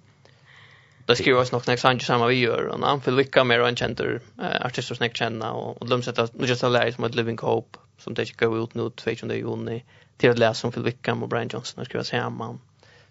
Det 1.05 1.15
skriver 1.15 1.39
oss 1.41 1.51
nog 1.51 1.67
nästa 1.67 1.81
sannsyn 1.81 2.05
samma 2.05 2.27
vi 2.27 2.35
gör. 2.35 2.67
Och 2.67 2.79
han 2.79 2.99
vill 2.99 3.15
lycka 3.15 3.43
mer 3.43 3.59
och 3.59 3.65
han 3.65 3.75
känner 3.75 4.21
eh, 4.41 4.65
artister 4.65 4.95
som 4.95 5.05
jag 5.05 5.15
känner. 5.15 5.51
Och, 5.51 5.81
och 5.81 5.89
de 5.89 6.03
sätter 6.03 6.29
nu 6.33 6.47
just 6.47 6.63
att 6.63 6.71
lära 6.71 6.91
som 6.91 7.03
ett 7.03 7.15
Living 7.15 7.37
Hope 7.41 7.79
som 7.97 8.13
det 8.13 8.37
går 8.37 8.63
ut 8.63 8.73
nu 8.73 8.91
20 8.97 9.33
juni 9.35 9.83
till 10.17 10.29
att 10.29 10.39
läsa 10.39 10.67
om 10.67 10.73
Phil 10.73 10.83
Wickham 10.83 11.23
och 11.23 11.29
Brian 11.29 11.47
Johnson 11.47 11.81
och 11.81 11.85
skriva 11.85 12.03
sig 12.03 12.19
hemma. 12.19 12.57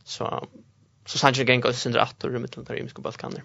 Så, 0.04 0.48
så 1.06 1.18
sannsyn 1.18 1.18
Sanchez 1.18 1.46
Genk 1.46 1.64
och 1.64 1.74
Sindra 1.74 2.02
Attor 2.02 2.36
i 2.36 2.38
mittlen 2.38 2.66
tar 2.66 2.74
rymska 2.74 3.02
balkaner. 3.02 3.42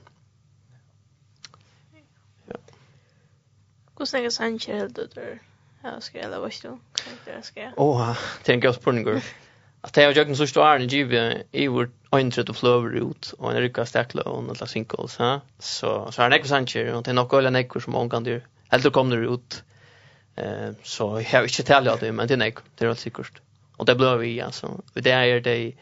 Hvordan 3.97 4.25
er 4.25 4.29
snackar 4.29 4.29
Sanchez 4.29 4.67
helt 4.67 4.97
ut 4.97 5.15
där? 5.15 5.39
Jag 5.83 6.03
ska 6.03 6.17
gälla 6.17 6.39
vad 6.39 6.51
du? 6.61 6.77
Åh, 7.75 8.17
det 8.43 8.51
är 8.51 8.53
en 8.53 8.59
god 8.59 8.75
spurning 8.75 9.21
att 9.81 9.93
det 9.93 10.01
jag 10.01 10.37
så 10.37 10.47
står 10.47 10.65
är 10.65 10.79
en 10.79 10.87
giv 10.87 11.13
i 11.51 11.67
vårt 11.67 11.89
inträde 12.15 12.53
flower 12.53 12.95
ut 12.95 13.33
och 13.37 13.51
en 13.51 13.61
rycka 13.61 13.85
stackla 13.85 14.21
och 14.21 14.43
några 14.43 14.65
sinkholes 14.65 15.17
ha 15.17 15.41
så 15.59 16.11
så 16.11 16.21
är 16.21 16.29
det 16.29 16.39
också 16.39 16.49
sancher 16.49 16.93
och 16.93 17.03
det 17.03 17.11
är 17.11 17.15
nog 17.15 17.33
alla 17.33 17.49
nekor 17.49 17.79
som 17.79 17.93
hon 17.93 18.09
kan 18.09 18.23
du 18.23 18.41
helt 18.69 18.83
då 18.83 18.91
kommer 18.91 19.33
ut 19.33 19.63
eh 20.35 20.71
så 20.83 21.21
jag 21.31 21.41
vet 21.41 21.59
inte 21.59 21.73
tala 21.73 21.95
det 21.95 22.11
men 22.11 22.27
det 22.27 22.33
är 22.33 22.37
nek 22.37 22.57
det 22.75 22.85
är 22.85 22.93
säkert 22.93 23.41
och 23.77 23.85
det 23.85 23.95
blir 23.95 24.17
vi 24.17 24.41
alltså 24.41 24.81
det 24.93 25.11
är 25.11 25.39
det 25.41 25.75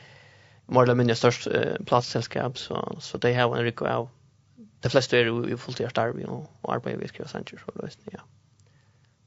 mer 0.66 0.84
eller 0.84 0.96
mindre 0.96 1.16
störst 1.16 1.48
platssällskap 1.86 2.58
så 2.58 2.98
så 3.00 3.18
det 3.18 3.34
har 3.34 3.58
en 3.58 3.64
rycka 3.64 3.86
av. 3.86 4.10
De 4.82 4.90
flesta 4.90 5.18
är 5.18 5.26
ju 5.26 5.58
fullt 5.58 5.80
i 5.80 5.86
arbete 5.86 6.28
och 6.62 6.74
arbetar 6.74 6.98
vi 6.98 7.08
ska 7.08 7.28
sancher 7.28 7.62
så 7.66 7.72
det 7.82 8.12
ja 8.12 8.20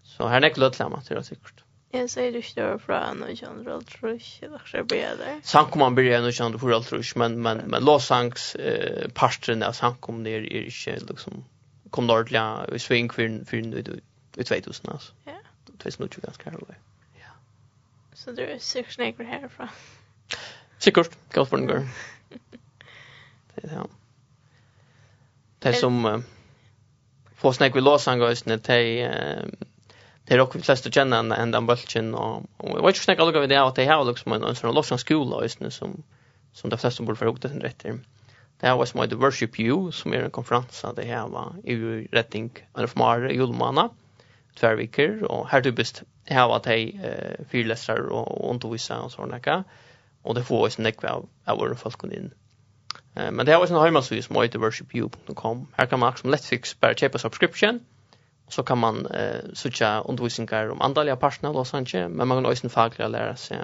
så 0.03 0.29
här 0.29 0.41
nek 0.41 0.57
låt 0.57 0.79
lämna 0.79 1.03
det 1.09 1.15
är 1.15 1.23
säkert 1.23 1.65
Jeg 1.93 2.11
säger 2.11 2.33
du 2.33 2.43
står 2.43 2.79
från 2.79 3.23
och 3.23 3.31
jag 3.31 3.39
tror 3.39 3.77
att 3.77 4.03
rusch 4.03 4.43
är 4.43 4.55
också 4.55 4.85
bättre. 4.85 5.41
Sank 5.43 5.75
man 5.75 5.95
blir 5.95 6.13
ändå 6.13 6.33
känd 6.33 6.61
för 6.61 6.71
allt 6.71 6.93
rusch 6.93 7.17
men 7.17 7.43
men 7.43 7.59
men 7.59 7.85
låsangs 7.85 8.41
Sanks 8.41 8.55
eh 8.55 9.09
parten 9.09 9.63
av 9.63 9.73
sank 9.73 10.01
kom 10.01 10.27
är 10.27 10.41
inte 10.41 11.13
liksom 11.13 11.45
kom 11.91 12.07
dåliga 12.07 12.67
i 12.73 12.79
sving 12.79 13.11
för 13.11 13.45
för 13.45 13.57
nu 13.57 14.01
i 14.37 14.45
2000 14.45 14.89
alltså. 14.93 15.13
Ja. 15.25 15.33
2020 15.79 16.21
ganska 16.23 16.51
här. 16.51 16.79
Ja. 17.15 17.33
Så 18.15 18.33
det 18.33 18.53
är 18.53 18.59
sex 18.59 18.95
snakker 18.95 19.25
herfra? 19.25 19.69
Sikkert, 20.79 21.11
galt 21.33 21.49
for 21.49 21.57
den 21.57 21.67
går. 21.67 21.89
Det 23.55 23.65
er 23.65 23.69
det. 23.69 23.87
Det 25.63 25.69
er 25.69 25.73
som... 25.73 26.25
Få 27.35 27.53
snakk 27.53 27.75
vi 27.75 27.81
låsa 27.81 28.13
en 28.13 28.21
gøysene, 28.21 28.57
det 28.57 29.03
eh 29.03 29.68
det 30.29 30.35
är 30.35 30.41
också 30.41 30.59
flest 30.59 30.87
att 30.87 30.95
känna 30.95 31.19
en 31.19 31.33
än 31.33 31.51
den 31.51 31.67
bulchen 31.67 32.15
och 32.15 32.43
jag 32.59 32.83
vet 32.83 32.89
inte 32.89 33.01
snacka 33.01 33.25
lugga 33.25 33.41
vid 33.41 33.49
det 33.49 33.63
att 33.63 33.75
det 33.75 33.87
har 33.87 34.05
liksom 34.05 34.33
en 34.33 34.55
sån 34.55 34.75
lovsång 34.75 34.99
skola 34.99 35.43
just 35.43 35.61
nu 35.61 35.71
som 35.71 36.03
som 36.53 36.71
de 36.71 36.79
flesta 36.79 37.03
borde 37.03 37.19
förhoppningsvis 37.19 37.53
det 37.53 37.61
sin 37.61 37.63
rätt 37.63 37.79
till. 37.79 37.99
Det 38.61 38.67
här 38.67 38.77
var 38.77 38.85
som 38.85 39.01
heter 39.01 39.17
Worship 39.17 39.61
You 39.61 39.93
som 39.93 40.13
är 40.13 40.23
en 40.23 40.31
konferens 40.31 40.85
det 40.97 41.05
här 41.05 41.29
var 41.29 41.55
EU 41.65 42.07
rättning 42.13 42.51
en 42.75 42.89
formar 42.89 43.31
julmana 43.31 43.91
två 44.61 44.75
veckor 44.75 45.23
och 45.23 45.49
här 45.49 45.61
du 45.61 45.73
best 45.73 46.03
här 46.25 46.49
var 46.49 46.61
det 46.65 46.83
eh 46.83 47.47
fyrläsare 47.51 48.03
och 48.03 48.51
undervisare 48.51 49.01
och 49.01 49.13
såna 49.13 49.39
där 49.39 49.65
och 50.23 50.35
det 50.35 50.45
får 50.45 50.67
oss 50.67 50.79
en 50.79 50.93
av, 51.03 51.29
av 51.45 51.59
våra 51.59 51.75
folk 51.75 52.05
in. 52.05 52.31
Eh 53.15 53.31
men 53.31 53.47
det 53.47 53.53
här 53.53 53.59
var 53.59 53.67
en 53.67 53.85
hemmasida 53.85 54.23
som 54.23 54.43
heter 54.43 54.59
worshipyou.com. 54.59 55.67
Här 55.73 55.87
kan 55.87 55.99
man 55.99 56.09
också 56.09 56.29
lätt 56.29 56.45
fix 56.45 56.81
bara 56.81 56.95
köpa 56.95 57.19
subscription 57.19 57.81
så 58.49 58.63
kan 58.63 58.79
man 58.79 59.07
eh 59.07 59.41
söka 59.55 60.01
undervisningar 60.01 60.71
om 60.71 60.81
andliga 60.81 61.17
partner 61.17 61.53
då 61.53 61.65
sanche 61.65 62.09
men 62.09 62.29
man 62.29 62.37
kan 62.43 62.53
också 62.53 62.69
fagliga 62.69 63.09
lära 63.09 63.37
sig 63.37 63.57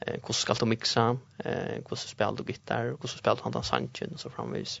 eh 0.00 0.14
hur 0.26 0.32
ska 0.32 0.54
du 0.54 0.66
mixa 0.66 1.16
eh 1.44 1.82
hur 1.88 1.96
ska 1.96 2.08
spela 2.08 2.32
du 2.32 2.44
gitarr 2.46 2.84
hur 2.84 3.08
ska 3.08 3.18
spela 3.18 3.34
du 3.36 3.42
handa 3.42 3.62
sanche 3.62 4.06
och 4.14 4.20
så 4.20 4.30
framvis 4.30 4.80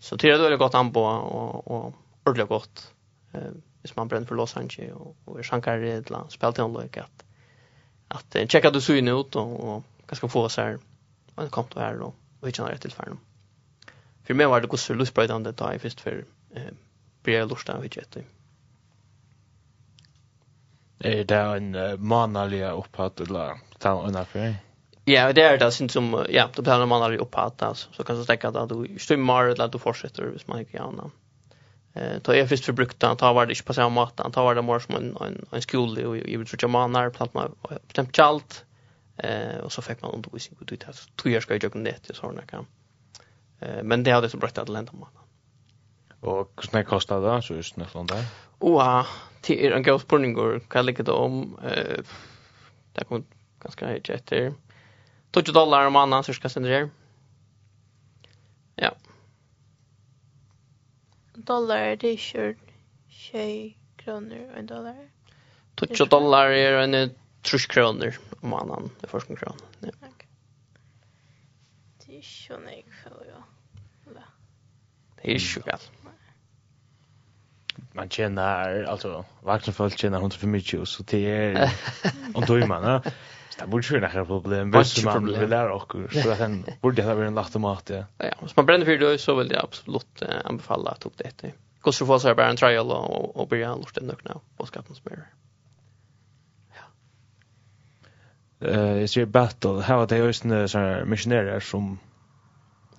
så 0.00 0.16
det 0.16 0.30
är 0.30 0.50
det 0.50 0.56
gott 0.56 0.74
an 0.74 0.92
på 0.92 1.04
och 1.04 1.70
och 1.70 1.94
ordentligt 2.24 2.48
gott 2.48 2.92
eh 3.32 3.52
hvis 3.82 3.96
man 3.96 4.08
brenner 4.08 4.26
för 4.26 4.34
Los 4.34 4.56
Angeles 4.56 4.92
och 4.92 5.16
och 5.24 5.38
är 5.38 5.42
sjankar 5.42 5.78
redla 5.78 6.28
spela 6.28 6.52
till 6.52 6.64
något 6.64 6.96
att 6.96 7.24
att 8.08 8.50
checka 8.50 8.70
du 8.70 8.80
så 8.80 8.94
in 8.94 9.08
ut 9.08 9.36
och 9.36 9.60
och 9.64 9.84
kanske 10.06 10.28
få 10.28 10.48
så 10.48 10.60
här 10.60 10.78
en 11.36 11.50
konto 11.50 11.80
här 11.80 11.94
då 11.98 12.14
och 12.40 12.48
vi 12.48 12.52
känner 12.52 12.70
rätt 12.70 12.80
till 12.80 12.92
färden 12.92 13.18
för 14.24 14.34
mig 14.34 14.46
var 14.46 14.60
det 14.60 14.68
kus 14.68 14.88
lustbrödande 14.88 15.52
då 15.52 15.72
i 15.72 15.78
först 15.78 16.00
för 16.00 16.24
eh 16.54 16.72
blir 17.22 17.46
lustan 17.46 17.82
vi 17.82 17.88
vet 17.88 18.16
Er 21.04 21.24
det 21.24 21.36
en 21.56 21.74
uh, 21.74 21.96
manalig 21.98 22.62
opphatt, 22.72 23.20
eller 23.20 23.58
tal 23.78 24.06
ungefär? 24.08 24.56
Ja, 25.04 25.32
det 25.32 25.42
är 25.42 25.58
det 25.58 25.72
syns 25.72 25.92
som 25.92 26.26
ja, 26.28 26.48
då 26.54 26.62
betalar 26.62 26.86
man 26.86 27.02
aldrig 27.02 27.20
upphatt 27.20 27.62
alltså. 27.62 27.88
Så 27.92 28.04
kanske 28.04 28.26
tänka 28.26 28.48
att 28.48 28.68
du 28.68 28.98
strömmar 28.98 29.44
eller 29.44 29.64
att 29.64 29.72
du 29.72 29.78
fortsätter 29.78 30.22
hvis 30.22 30.46
man 30.46 30.58
inte 30.58 30.76
gärna. 30.76 31.10
Eh 31.94 32.16
då 32.22 32.34
är 32.34 32.46
först 32.46 32.64
förbrukta, 32.64 33.10
att 33.10 33.18
ta 33.18 33.32
var 33.32 33.46
det 33.46 33.52
inte 33.52 33.64
på 33.64 33.74
samma 33.74 33.88
mat, 33.88 34.32
Ta 34.32 34.42
var 34.42 34.54
det 34.54 34.62
mer 34.62 34.78
som 34.78 34.94
en 34.94 35.16
en, 35.20 35.46
en 35.50 35.62
skola 35.62 36.08
och 36.08 36.16
i 36.16 36.36
vill 36.36 36.46
trycka 36.46 36.68
man 36.68 36.92
när 36.92 37.10
plant 37.10 37.34
man 37.34 37.54
bestämt 37.86 38.18
allt. 38.18 38.64
Eh 39.16 39.58
och 39.64 39.72
så 39.72 39.82
fick 39.82 40.02
man 40.02 40.10
undervisning 40.14 40.58
på 40.58 40.64
det. 40.64 40.92
Två 41.16 41.30
år 41.30 41.40
ska 41.40 41.54
jag 41.54 41.62
göra 41.62 41.82
det, 41.82 41.98
så 42.06 42.14
såna 42.14 42.42
kan. 42.42 42.66
Eh 43.60 43.82
men 43.82 44.02
det 44.02 44.10
hade 44.10 44.28
så 44.28 44.36
brett 44.36 44.58
att 44.58 44.68
lända 44.68 44.92
man. 44.92 45.21
Og 46.22 46.48
hvordan 46.54 46.84
kostar 46.86 47.20
det, 47.20 47.44
så 47.44 47.54
just 47.54 47.76
nøflån 47.76 48.06
där? 48.06 48.24
Oha, 48.60 49.04
det 49.42 49.56
er 49.66 49.74
en 49.74 49.82
god 49.82 50.00
spurning, 50.00 50.36
hva 50.36 50.82
jeg 50.86 51.06
det 51.06 51.14
om. 51.14 51.58
Det 52.94 53.06
kommer 53.08 53.24
ganske 53.62 53.86
høyt 53.86 54.10
etter. 54.10 54.52
20 55.34 55.52
dollar 55.52 55.86
om 55.86 55.96
annan, 55.96 56.22
cirka 56.22 56.48
sender 56.48 56.70
Ja. 58.78 58.90
Dollar, 61.34 61.96
det 61.96 62.08
er 62.08 62.18
ikke 62.18 62.54
20 63.10 63.74
kroner 64.04 64.44
og 64.52 64.58
en 64.58 64.66
dollar. 64.66 65.00
20 65.82 66.06
dollar 66.06 66.54
er 66.54 66.78
en 66.84 67.16
trus 67.42 67.66
kroner 67.66 68.18
om 68.42 68.54
annan, 68.54 68.92
det 69.00 69.08
er 69.08 69.10
forskning 69.10 69.38
kroner. 69.42 69.66
Ja. 69.82 69.90
Det 71.98 72.14
er 72.14 72.22
ikke 72.22 72.60
noe, 73.10 73.26
jeg 73.26 73.42
Det 75.22 75.34
är 75.34 75.62
galt. 75.66 75.90
Man 77.92 78.08
tjänar 78.08 78.82
alltså 78.84 79.24
vuxenfolk 79.40 79.98
tjänar 79.98 80.18
150 80.18 80.78
och 80.78 80.88
så 80.88 81.02
det 81.02 81.30
är 81.30 81.70
och 82.34 82.46
då 82.46 82.66
man, 82.66 82.82
va? 82.82 83.02
Det 83.58 83.66
borde 83.66 83.86
ju 83.86 84.00
några 84.00 84.24
problem. 84.24 84.70
Visst 84.70 85.04
man 85.04 85.26
vill 85.26 85.50
lära 85.50 85.74
och 85.74 85.92
så 86.12 86.34
sen 86.34 86.64
borde 86.80 87.02
det 87.02 87.14
vara 87.14 87.26
en 87.26 87.34
lagt 87.34 87.54
mat 87.54 87.90
ja. 87.90 88.04
Ja, 88.18 88.30
om 88.38 88.48
man 88.56 88.66
bränner 88.66 88.84
för 88.84 88.98
det 88.98 89.18
så 89.18 89.34
vill 89.34 89.50
jag 89.50 89.64
absolut 89.64 90.22
anbefalla 90.44 90.90
att 90.90 91.06
upp 91.06 91.18
det. 91.18 91.52
Går 91.80 91.92
så 91.92 92.06
får 92.06 92.18
så 92.18 92.34
bara 92.34 92.50
en 92.50 92.56
trial 92.56 92.90
och 92.90 93.36
och 93.36 93.48
börja 93.48 93.74
lust 93.76 93.94
den 93.94 94.06
nu 94.06 94.14
på 94.56 94.66
skatten 94.66 94.94
som 94.94 95.12
är. 95.12 95.26
Ja. 98.58 98.68
Eh, 98.68 99.02
är 99.02 99.24
battle. 99.24 99.80
Här 99.80 99.96
var 99.96 100.06
det 100.06 100.16
ju 100.16 100.32
såna 100.68 101.04
missionärer 101.04 101.60
som 101.60 101.98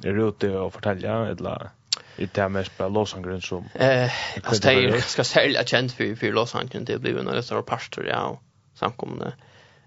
är 0.04 0.28
ute 0.28 0.50
och 0.50 0.74
fortälja 0.74 1.28
eller 1.28 1.70
I 2.18 2.26
det 2.26 2.42
här 2.42 2.50
mest 2.50 2.72
Los 2.80 2.94
låsangren 2.94 3.42
som... 3.42 3.70
Eh, 3.74 4.12
alltså 4.44 4.62
det 4.62 4.74
är 4.74 4.90
ganska 4.90 5.24
sälja 5.24 5.64
känt 5.64 5.92
för, 5.92 6.16
för 6.16 6.32
Los 6.32 6.56
Angeles 6.56 6.88
Det 6.88 7.00
blir 7.00 7.18
en 7.18 7.26
det 7.26 7.44
står 7.44 7.62
pastor 7.62 8.08
ja, 8.08 8.40
samkommande. 8.74 9.34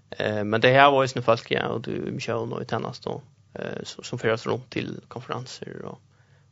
Eh, 0.09 0.43
men 0.43 0.61
det 0.61 0.71
här 0.71 0.91
var 0.91 1.03
ju 1.15 1.21
folk, 1.21 1.51
ja, 1.51 1.67
och 1.67 1.81
du, 1.81 1.91
Michel 1.91 2.35
och 2.35 2.67
Tennas 2.67 2.99
då, 2.99 3.21
eh, 3.53 3.83
som 3.83 4.19
föras 4.19 4.45
runt 4.45 4.69
till 4.69 5.01
konferenser 5.07 5.81
och, 5.85 6.01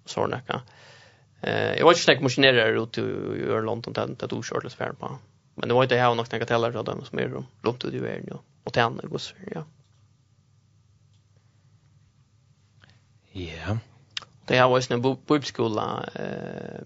och 0.04 0.10
såna 0.10 0.42
där 0.48 0.62
Eh, 1.42 1.74
jag 1.78 1.84
var 1.84 1.92
inte 1.92 2.02
snäck 2.02 2.22
motionerare 2.22 2.82
ute 2.82 3.02
i 3.02 3.62
London 3.62 3.94
och 3.98 4.24
att 4.24 4.30
du 4.30 4.44
körde 4.44 4.70
så 4.70 4.78
på. 5.00 5.18
Men 5.56 5.68
det 5.70 5.76
var 5.76 5.84
inte 5.84 5.98
här 5.98 6.10
och 6.10 6.18
några 6.18 6.46
tällare 6.46 6.80
av 6.80 6.86
dem 6.86 7.06
som 7.06 7.20
är 7.20 7.44
runt 7.62 7.86
ut 7.86 7.94
i 7.94 8.00
världen 8.00 8.32
och, 8.32 8.44
och 8.64 8.74
tänna 8.74 9.04
går 9.04 9.18
så 9.18 9.36
ja. 9.52 9.66
Ja. 13.32 13.42
Yeah. 13.42 13.78
Det 14.46 14.56
här 14.56 14.70
var 14.70 14.80
ju 14.80 14.96
en 14.96 15.02
bibelskola 15.02 16.10
eh 16.16 16.82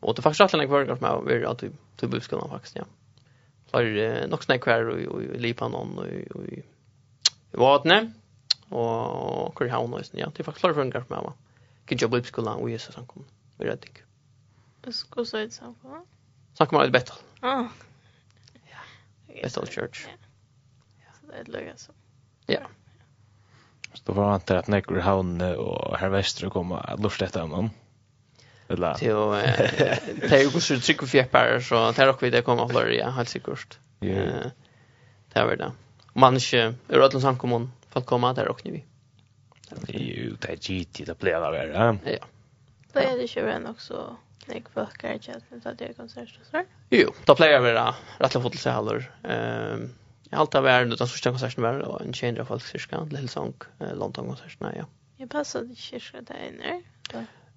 och 0.00 0.14
det 0.14 0.22
faktiskt 0.22 0.54
alla 0.54 0.66
kvar 0.66 0.84
gått 0.84 1.00
med 1.00 1.22
vi 1.26 1.44
att 1.44 1.58
till 1.58 1.70
bibelskolan 2.00 2.50
faktiskt 2.50 2.76
ja. 2.76 2.84
För 3.66 4.26
nog 4.26 4.44
snack 4.44 4.60
kvar 4.60 4.88
och 4.88 5.22
i 5.22 5.38
Libanon 5.38 5.98
och 5.98 6.06
i 6.44 6.62
Vatne 7.50 8.12
och 8.68 9.54
Koreaun 9.54 9.94
och 9.94 10.02
ja, 10.12 10.32
det 10.36 10.44
faktiskt 10.44 10.60
klar 10.60 10.72
gått 10.90 11.10
med 11.10 11.18
va. 11.18 11.32
Kan 11.84 11.98
jag 12.00 12.10
bibelskolan 12.10 12.56
och 12.56 12.70
Jesus 12.70 12.96
han 12.96 13.06
kom. 13.06 13.24
Vi 13.58 13.66
rätt 13.66 13.82
dig. 13.82 13.92
så 14.80 14.92
ska 14.92 15.24
säga 15.24 15.44
det 15.44 15.50
så 15.50 15.74
va. 15.82 16.04
Snack 16.54 16.72
om 16.72 16.80
det 16.80 16.90
bättre. 16.90 17.14
Ah. 17.40 17.64
Ja. 18.52 19.40
Bethel 19.42 19.66
Church. 19.66 20.06
Ja. 20.06 21.12
Så 21.20 21.26
det 21.26 21.38
är 21.38 21.44
löjligt 21.44 21.78
så. 21.78 21.92
Ja. 22.46 22.60
Så 24.06 24.14
förväntar 24.14 24.54
jag 24.54 24.62
att 24.62 24.68
nekker 24.68 24.94
Havn 24.94 25.40
och 25.40 25.98
Herr 25.98 26.08
Wester 26.08 26.50
kommer 26.50 26.90
att 26.92 27.00
lufta 27.00 27.24
detta 27.24 27.44
om 27.44 27.50
honom. 27.50 27.70
Eller? 28.68 28.96
Jo, 29.00 29.32
det 29.32 30.32
är 30.32 30.40
ju 30.40 30.46
också 30.46 30.80
tryck 30.80 31.02
och 31.02 31.08
fjäppar 31.08 31.60
så 31.60 31.92
det 31.92 32.02
är 32.02 32.08
också 32.08 32.24
vi 32.24 32.30
det 32.30 32.42
kommer 32.42 32.64
att 32.64 32.72
hålla 32.72 33.10
helt 33.10 33.28
sikkert. 33.28 33.78
Ja. 34.00 34.08
Det 35.32 35.40
är 35.40 35.56
det. 35.56 35.72
Människor 36.12 36.74
ur 36.88 37.02
Ötlands 37.02 37.22
samkommun 37.22 37.72
för 37.90 38.00
att 38.00 38.06
komma 38.06 38.32
där 38.32 38.48
och 38.48 38.60
nu. 38.64 38.80
Jo, 39.88 40.36
det 40.40 40.48
är 40.48 40.70
gitt 40.70 41.06
det 41.06 41.18
blir 41.18 41.32
det 41.32 41.40
värre. 41.40 41.98
Ja. 42.04 42.26
Då 42.92 43.00
är 43.00 43.16
det 43.16 43.36
ju 43.36 43.50
än 43.50 43.66
också? 43.66 44.16
Nej, 44.46 44.64
folk 44.74 45.04
är 45.04 45.12
ju 45.12 45.32
att 45.64 45.78
det 45.78 45.84
är 45.84 45.92
konsert 45.92 46.38
och 46.40 46.46
så. 46.50 46.64
Jo, 46.90 47.12
då 47.24 47.34
plejer 47.34 47.60
vi 47.60 47.70
det. 47.70 47.94
Rättla 48.18 48.40
fotelsehallar. 48.40 49.10
Ehm 49.22 49.90
Jag 50.30 50.40
allt 50.40 50.54
av 50.54 50.62
världen 50.62 50.92
utan 50.92 51.08
första 51.08 51.30
konserten 51.30 51.62
var 51.62 51.98
det 51.98 52.04
en 52.04 52.12
tjej 52.12 52.44
folk 52.44 52.64
cirka, 52.64 53.04
Lillsong, 53.04 53.54
London-konserten, 53.78 54.72
ja. 54.76 54.84
Jag 55.16 55.30
passade 55.30 55.74
kyrka 55.76 56.20
där 56.20 56.48
inne. 56.48 56.82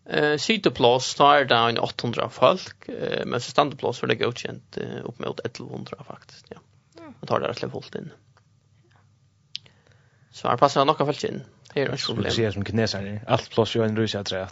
Eh 0.06 0.38
sittplats 0.38 1.06
står 1.06 1.46
där 1.46 1.70
en 1.70 1.78
800 1.78 2.30
folk, 2.30 2.90
men 3.26 3.42
så 3.42 3.52
standplats 3.52 4.00
för 4.00 4.08
det 4.08 4.16
godkänt 4.16 4.78
upp 5.04 5.20
mot 5.20 5.40
1100 5.40 5.98
faktiskt, 6.08 6.46
ja. 6.50 6.58
Man 6.96 7.28
tar 7.28 7.40
det 7.40 7.48
rätt 7.48 7.72
fullt 7.72 7.96
in. 7.96 8.12
Så 10.32 10.48
här 10.48 10.58
passar 10.58 10.86
några 10.86 11.06
folk 11.06 11.24
in. 11.24 11.44
Det 11.74 11.82
är 11.82 11.88
inget 11.88 12.06
problem. 12.06 12.34
Det 12.38 12.52
som 12.52 12.66
kineser, 12.66 13.24
allt 13.28 13.50
plus 13.50 13.76
ju 13.76 13.84
en 13.84 13.98
rysa 13.98 14.24
trä. 14.24 14.48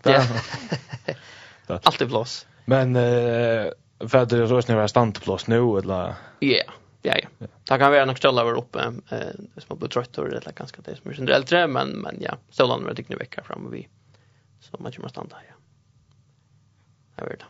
Allt 1.67 2.01
är 2.01 2.07
plus. 2.07 2.47
Men 2.65 2.95
eh 2.95 3.71
för 4.07 4.25
det 4.25 4.47
så 4.47 4.61
sig 4.61 4.89
standplats 4.89 5.47
nu 5.47 5.77
eller 5.77 6.13
Ja. 6.39 6.63
Ja, 7.01 7.13
ja. 7.17 7.29
Det 7.39 7.77
kan 7.79 7.91
være 7.91 8.05
nok 8.05 8.17
ställen 8.17 8.45
var 8.45 8.57
uppe 8.57 8.79
eh, 9.11 9.35
som 9.57 9.67
har 9.67 9.75
blivit 9.75 10.13
det, 10.29 10.37
eller 10.37 10.51
ganska 10.51 10.81
det 10.81 10.97
som 10.97 11.11
är 11.11 11.15
generellt 11.15 11.47
trä, 11.47 11.67
men, 11.67 11.89
men 11.89 12.17
ja, 12.21 12.37
ställen 12.49 12.83
med 12.83 12.95
dygnet 12.95 13.21
veckor 13.21 13.43
framme 13.43 13.69
vi 13.71 13.87
så 14.59 14.77
man 14.79 14.91
kommer 14.91 15.09
stanna, 15.09 15.35
ja. 15.47 15.53
Jag 17.15 17.25
vet 17.25 17.39
det. 17.39 17.45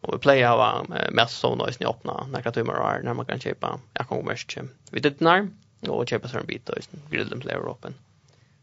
Och 0.00 0.14
vi 0.14 0.18
plejer 0.18 0.48
ha 0.48 0.86
mest 1.10 1.38
så 1.38 1.54
nöjs 1.54 1.80
ni 1.80 1.86
öppna 1.86 2.26
några 2.26 2.52
timmar 2.52 3.00
när 3.02 3.14
man 3.14 3.26
kan 3.26 3.40
köpa, 3.40 3.80
jag 3.92 4.06
gå 4.06 4.22
mest 4.22 4.58
vid 4.90 5.02
det 5.02 5.20
när 5.20 5.48
och 5.88 6.08
köpa 6.08 6.28
sån 6.28 6.46
bit 6.46 6.68
och 6.68 6.78
grillen 7.10 7.40
plejer 7.40 7.70
öppen. 7.70 7.94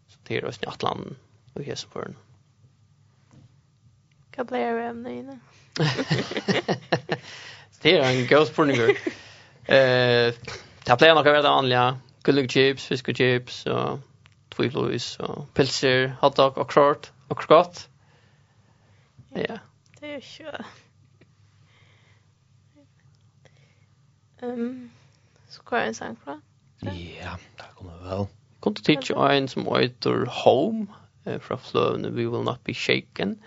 Så 0.07 0.17
det 0.23 0.37
är 0.37 0.45
oss 0.45 0.59
i 0.63 0.65
Atlanten 0.65 1.15
och 1.53 1.61
den. 2.01 2.15
Kan 4.31 4.47
plejer 4.47 4.73
vi 4.73 4.83
ämna 4.83 5.09
inne? 5.09 5.39
Det 7.81 7.97
är 7.97 8.03
en 8.03 8.27
god 8.27 8.55
pornigur. 8.55 8.97
Eh, 9.65 10.33
ta 10.83 10.95
plejer 10.97 11.15
nog 11.15 11.27
att 11.27 11.33
vara 11.33 11.41
vanliga 11.41 11.99
gulliga 12.23 12.47
chips, 12.47 12.85
fiskchips 12.85 13.65
och 13.65 13.99
twifflois 14.49 15.19
och 15.19 15.53
pilser, 15.53 16.15
hotdog 16.21 16.57
och 16.57 16.71
krort 16.71 17.11
och 17.27 17.39
krokott. 17.39 17.89
Ja. 19.29 19.57
Det 19.99 20.13
är 20.13 20.23
ju. 20.39 20.47
Ehm, 24.41 24.91
ska 25.49 25.77
en 25.77 25.95
sang 25.95 26.15
kvar? 26.15 26.41
Ja, 26.79 27.37
det 27.57 27.63
kommer 27.75 27.97
väl. 27.97 28.25
Kom 28.59 28.75
till 28.75 28.83
teacher 28.83 29.29
en 29.29 29.47
som 29.47 29.75
heter 29.75 30.25
Home 30.43 30.85
eh, 31.25 31.39
fra 31.39 31.57
Fløvene, 31.57 32.09
We 32.09 32.27
Will 32.27 32.43
Not 32.43 32.63
Be 32.63 32.73
Shaken. 32.73 33.43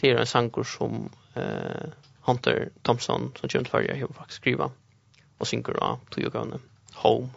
Det 0.00 0.10
er 0.10 0.20
en 0.20 0.26
sanger 0.26 0.62
som 0.62 1.10
eh, 1.34 1.90
Hunter 2.20 2.68
Thompson, 2.82 3.32
som 3.36 3.48
kjent 3.48 3.68
farger, 3.68 3.96
har 3.96 4.14
faktisk 4.14 4.42
skrivet 4.42 4.70
og 5.38 5.48
synker 5.48 5.78
av 5.84 6.02
togavene, 6.14 6.60
Home. 7.02 7.30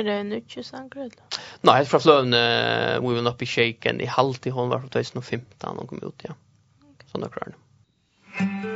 Er 0.00 0.06
det 0.08 0.14
en 0.22 0.32
utje 0.32 0.64
sanger, 0.64 1.04
eller? 1.04 1.40
Nei, 1.68 1.78
fra 1.84 2.00
fløvene 2.00 2.42
We 3.04 3.12
Will 3.12 3.26
Not 3.26 3.36
Be 3.42 3.46
Shaken 3.46 4.00
i 4.00 4.08
halvtid, 4.08 4.54
hon 4.56 4.72
var 4.72 4.80
fra 4.84 4.94
2015, 4.96 5.68
hon 5.68 5.90
kom 5.90 6.00
ut, 6.00 6.28
ja. 6.28 6.38
Okay. 6.94 7.12
Sånn 7.12 7.28
akkurat. 7.28 7.58
Musikk 8.38 8.71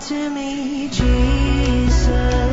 to 0.00 0.30
me 0.30 0.88
Jesus. 0.88 2.51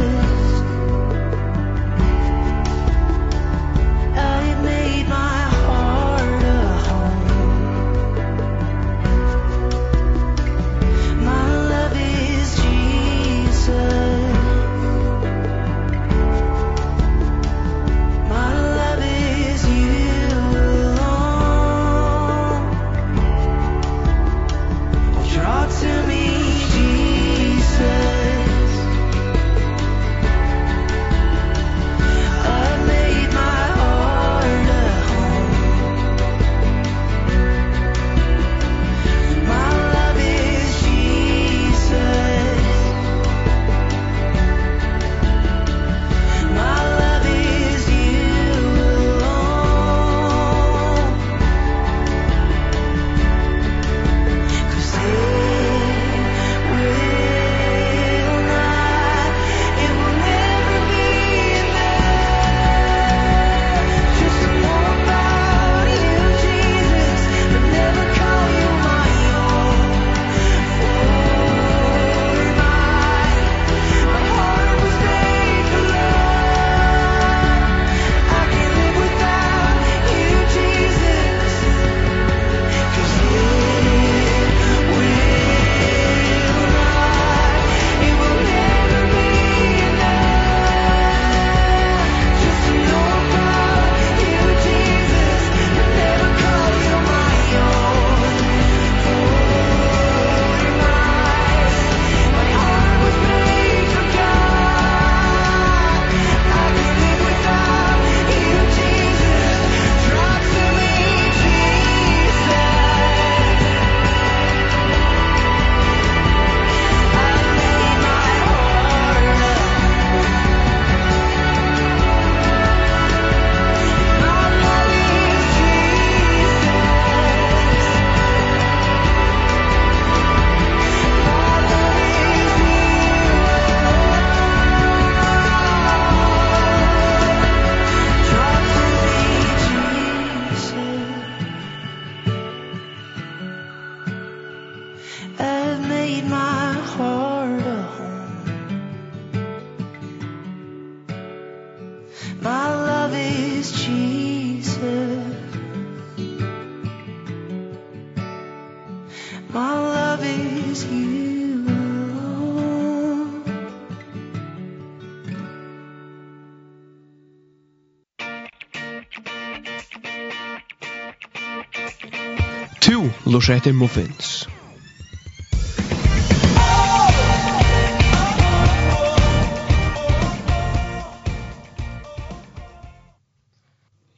fortsätter 173.50 173.74
Muffins. 173.74 174.47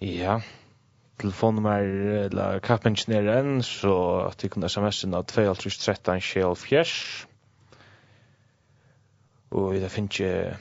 Ja, 0.01 0.41
telefonnummer 1.17 1.79
eller 2.25 2.59
kappingenieren, 2.59 3.63
så 3.63 4.19
at 4.19 4.41
de 4.41 4.49
kunne 4.49 4.69
sms-en 4.69 5.13
av 5.13 5.23
2.13 5.31 6.19
Kjell 6.19 6.55
Fjers. 6.55 7.27
Og 9.51 9.73
det 9.79 9.91
finnes 9.91 10.19
ikke 10.19 10.57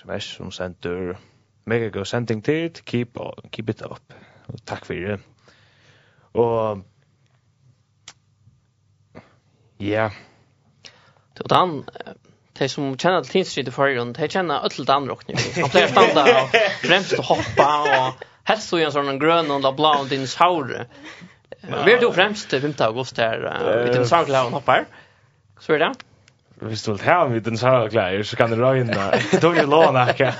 sms 0.00 0.30
som 0.38 0.50
sender 0.50 1.18
mega 1.66 1.92
god 1.92 2.08
sending 2.08 2.40
tid, 2.44 2.80
keep, 2.86 3.20
keep 3.52 3.68
it 3.68 3.84
up. 3.84 4.16
Og 4.48 4.64
takk 4.66 4.88
for 4.88 4.94
det. 4.94 5.20
Og 6.32 6.84
Ja. 9.82 10.10
Det 11.34 11.46
var 11.50 11.56
han, 11.56 11.72
de 12.58 12.68
som 12.68 12.92
kjenner 12.94 13.24
til 13.24 13.32
Tinstrid 13.38 13.70
i 13.70 13.74
forrige, 13.74 14.04
de 14.14 14.28
kjenner 14.30 14.66
ødel 14.66 14.84
til 14.84 14.94
andre 14.94 15.16
åkne. 15.16 15.38
Han 15.56 15.72
pleier 15.72 15.90
standa 15.90 16.24
og 16.42 16.54
fremst 16.84 17.16
og 17.18 17.24
hoppa, 17.32 17.68
og 17.96 18.24
helst 18.50 18.70
så 18.70 18.78
i 18.78 18.86
en 18.86 18.94
sånn 18.94 19.18
grønn 19.22 19.50
og 19.50 19.64
blå 19.64 19.74
bla 19.80 19.94
og 20.04 20.12
dinosaure. 20.12 20.86
Vi 21.62 21.94
er 21.94 22.02
jo 22.02 22.12
fremst 22.14 22.52
5. 22.52 22.74
august 22.86 23.18
her, 23.22 23.42
vi 23.86 23.94
dinosaurklær 23.96 24.50
og 24.50 24.58
hoppar. 24.60 24.86
Så 25.62 25.76
er 25.76 25.86
det? 25.86 25.92
Hvis 26.62 26.84
du 26.86 26.92
vil 26.92 27.02
ha 27.08 27.24
med 27.30 27.42
dinosaurklær, 27.42 28.22
så 28.22 28.38
kan 28.38 28.54
du 28.54 28.62
røyne. 28.62 28.94
Det 29.32 29.42
er 29.50 29.62
jo 29.62 29.66
lån, 29.70 29.98
ikke? 30.14 30.32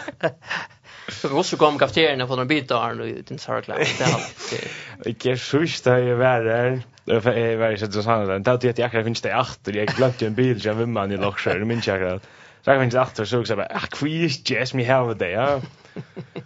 Så 1.09 1.29
vi 1.29 1.35
måste 1.35 1.57
komma 1.57 1.79
kafeterian 1.79 2.21
och 2.21 2.29
få 2.29 2.37
några 2.37 2.47
bitar 2.47 3.01
och 3.01 3.07
din 3.07 3.39
sarkla. 3.39 3.75
Det 5.05 5.27
är 5.27 5.37
så 5.37 5.59
visst 5.59 5.85
det 5.85 5.93
är 5.93 6.15
värre. 6.15 6.83
Det 7.05 7.57
var 7.57 7.71
ju 7.71 7.77
så 7.77 8.03
sant 8.03 8.31
att 8.31 8.45
det 8.45 8.51
hade 8.51 8.69
jag 8.69 8.81
akkurat 8.81 9.05
finns 9.05 9.21
det 9.21 9.41
åt 9.41 9.69
och 9.69 9.75
jag 9.75 9.89
glömde 9.89 10.27
en 10.27 10.35
bil 10.35 10.65
jag 10.65 10.75
vem 10.75 10.93
man 10.93 11.13
i 11.13 11.17
Lockshire 11.17 11.59
det 11.59 11.65
minns 11.65 11.87
jag 11.87 11.97
akkurat. 11.97 12.23
Så 12.63 12.71
jag 12.71 12.91
det 12.91 13.01
åt 13.01 13.29
så 13.29 13.45
jag 13.49 13.59
bara 13.59 13.69
ah 13.71 13.87
kvis 13.91 14.51
just 14.51 14.75
me 14.75 14.85
have 14.85 15.15
det 15.15 15.31
ja. 15.31 15.61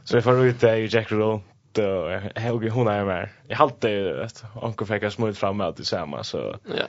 Så 0.04 0.16
jag 0.16 0.24
får 0.24 0.44
ut 0.44 0.60
det 0.60 0.76
i 0.76 0.86
Jack 0.86 1.12
Roll 1.12 1.40
då 1.72 2.20
Helge 2.34 2.70
hon 2.70 2.88
är 2.88 3.04
med. 3.04 3.28
Jag 3.48 3.56
hade 3.56 4.24
att 4.24 4.44
onkel 4.54 4.86
fick 4.86 5.12
smutt 5.12 5.38
fram 5.38 5.56
med 5.56 5.76
tillsammans 5.76 6.28
så 6.28 6.56
ja. 6.76 6.84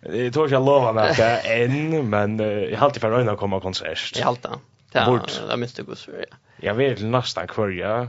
Det 0.00 0.30
tror 0.30 0.50
jag 0.50 0.64
lovar 0.64 0.92
mig 0.92 1.10
att 1.10 1.44
än 1.44 2.10
men 2.10 2.38
jag 2.70 2.78
hade 2.78 3.00
för 3.00 3.28
att 3.28 3.38
komma 3.38 3.60
konsert. 3.60 4.12
Jag 4.16 4.24
hade. 4.24 4.48
Ja, 4.92 5.20
jag 5.48 5.58
minns 5.58 5.74
det 5.74 5.82
går 5.82 5.94
så 5.94 6.10
ja. 6.10 6.36
Jag 6.60 6.74
vet 6.74 7.00
nästan 7.00 7.46
kvar 7.46 7.68
ja. 7.68 8.08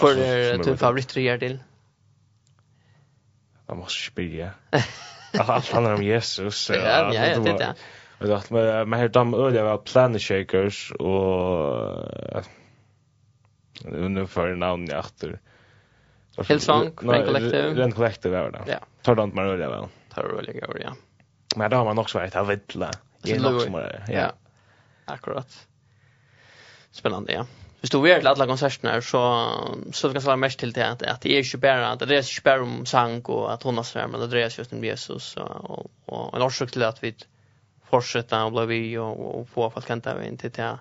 För 0.00 0.64
din 0.64 0.78
favoritreger 0.78 1.38
till? 1.38 1.58
jag 3.66 3.76
måste 3.76 4.02
spyrja. 4.02 4.50
Allt 5.38 5.48
allt 5.48 5.72
handlar 5.72 5.94
om 5.94 6.02
Jesus. 6.02 6.70
Ja, 6.74 7.14
ja, 7.14 7.38
det 7.38 7.52
det. 7.52 7.74
Och 8.20 8.36
att 8.36 8.50
man 8.50 8.88
man 8.88 9.00
har 9.00 9.08
dam 9.08 9.34
öliga 9.34 9.64
var 9.64 9.78
planet 9.78 10.22
shakers 10.22 10.92
och 10.92 12.44
nu 13.84 14.26
för 14.26 14.54
namn 14.54 14.86
jag 14.90 14.98
efter. 14.98 15.40
Hillsong, 16.48 16.92
Rain 17.02 17.26
Collective. 17.26 17.74
Rain 17.74 17.92
Collective 17.92 18.42
var 18.42 18.50
det. 18.50 18.62
Ja. 18.66 18.78
Tar 19.02 19.14
de 19.14 19.34
man 19.34 19.46
öliga 19.46 19.68
väl. 19.68 19.84
Tar 20.14 20.24
öliga 20.38 20.60
gör 20.60 20.80
ja. 20.84 20.92
Men 21.56 21.70
då 21.70 21.76
har 21.76 21.84
man 21.84 21.98
också 21.98 22.18
varit 22.18 22.36
av 22.36 22.46
vittla. 22.46 22.90
Det 23.22 23.32
är 23.32 23.40
något 23.40 23.62
som 23.62 23.74
är 23.74 23.78
mer. 23.78 24.04
Ja. 24.08 24.32
Akkurat. 25.04 25.66
Spännande, 26.90 27.32
ja 27.32 27.46
hvis 27.80 27.90
du 27.90 28.00
vet 28.02 28.26
alla 28.26 28.46
konserterna 28.46 29.00
så 29.00 29.20
så 29.92 30.12
kan 30.12 30.22
svara 30.22 30.36
mest 30.36 30.58
till 30.58 30.72
det 30.72 30.88
att 30.88 31.02
att 31.02 31.20
det 31.20 31.38
är 31.38 31.42
ju 31.42 31.58
bara 31.58 31.88
att 31.88 31.98
det 31.98 32.16
är 32.16 32.22
ju 32.22 32.42
bara 32.44 32.62
om 32.62 32.86
sang 32.86 33.20
och 33.20 33.52
att 33.52 33.62
hon 33.62 33.76
har 33.76 33.84
svär 33.84 34.06
men 34.06 34.30
det 34.30 34.40
är 34.40 34.58
just 34.58 34.72
om 34.72 34.84
Jesus 34.84 35.36
och 35.36 35.90
och 36.06 36.36
en 36.36 36.42
orsak 36.42 36.70
till 36.70 36.82
att 36.82 37.02
vi 37.02 37.14
fortsätter 37.90 38.44
och 38.44 38.52
blir 38.52 38.66
vi 38.66 38.98
och, 38.98 39.40
och 39.40 39.48
få 39.48 39.70
folk 39.70 39.86
kan 39.86 40.00
ta 40.00 40.22
in 40.22 40.38
till 40.38 40.50
det. 40.50 40.78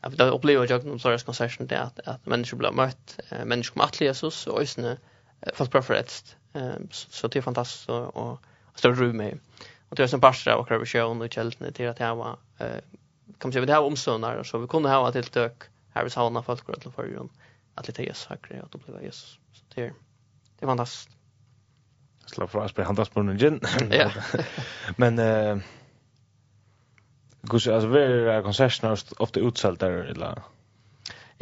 Att 0.00 0.16
det 0.16 0.24
upplever 0.24 0.66
jag 0.70 0.84
någon 0.84 1.00
sorts 1.00 1.24
konserten 1.24 1.66
det 1.66 1.80
att 1.80 2.00
att 2.08 2.26
människor 2.26 2.56
blir 2.56 2.72
mött 2.72 3.20
människor 3.44 3.72
kommer 3.74 3.88
till 3.88 4.06
Jesus 4.06 4.46
och 4.46 4.62
ösne 4.62 4.96
fast 5.54 5.72
preferenst 5.72 6.36
så 6.90 7.28
det 7.28 7.38
är 7.38 7.42
fantastiskt 7.42 7.88
och, 7.88 8.16
och 8.16 8.38
större 8.74 8.94
rum 8.94 9.16
med. 9.16 9.38
Och 9.88 9.96
det 9.96 10.02
är 10.02 10.06
som 10.06 10.20
pastor 10.20 10.54
och 10.54 10.68
kravision 10.68 11.22
och 11.22 11.32
kältne 11.32 11.72
till 11.72 11.88
att 11.88 11.96
det 11.96 12.14
var 12.14 12.36
kan 13.38 13.48
man 13.48 13.52
säga 13.52 13.66
det 13.66 13.72
här 13.72 13.82
omståndar 13.82 14.42
så 14.42 14.58
vi 14.58 14.66
kunde 14.66 14.88
ha 14.88 15.08
ett 15.08 15.14
tilltök 15.14 15.62
här 15.94 16.04
vi 16.04 16.10
savnar 16.10 16.42
folk 16.42 16.66
går 16.66 16.74
till 16.74 16.90
förrjön 16.90 17.28
att 17.74 17.88
lite 17.88 18.02
Jesus 18.02 18.26
högre 18.26 18.62
att 18.62 18.74
uppleva 18.74 19.02
Jesus 19.02 19.38
så 19.52 19.64
det 19.74 19.82
är 19.82 19.92
det 20.58 20.64
är 20.64 20.66
fantastiskt 20.66 21.16
slå 22.26 22.46
fra 22.46 22.64
oss 22.64 22.72
på 22.72 22.82
handelsbunnen 22.82 23.38
gin 23.38 23.60
ja 23.90 24.10
men 24.96 25.18
eh 25.18 25.58
Gus 27.42 27.66
alltså 27.66 27.88
vi 27.88 28.00
är 28.02 28.42
konserterna 28.42 28.96
ofta 29.18 29.40
utsålt 29.40 29.80
där 29.80 29.90
eller 29.90 30.42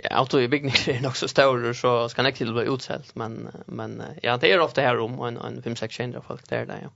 Ja, 0.03 0.17
auto 0.17 0.41
i 0.41 0.49
byggning 0.49 0.75
är 0.87 1.01
nog 1.01 1.17
så 1.17 1.29
stor 1.29 1.73
så 1.73 2.09
ska 2.09 2.23
det 2.23 2.33
till 2.33 2.53
bli 2.53 2.63
utsålt 2.63 3.15
men 3.15 3.51
men 3.67 4.03
ja 4.23 4.37
det 4.37 4.53
är 4.53 4.61
ofta 4.61 4.81
här 4.81 4.99
om 4.99 5.21
en 5.21 5.37
en 5.37 5.63
5 5.63 5.77
6 5.77 5.95
tjejer 5.95 6.21
folk 6.21 6.49
där 6.49 6.67
där 6.67 6.81
ja. 6.83 6.91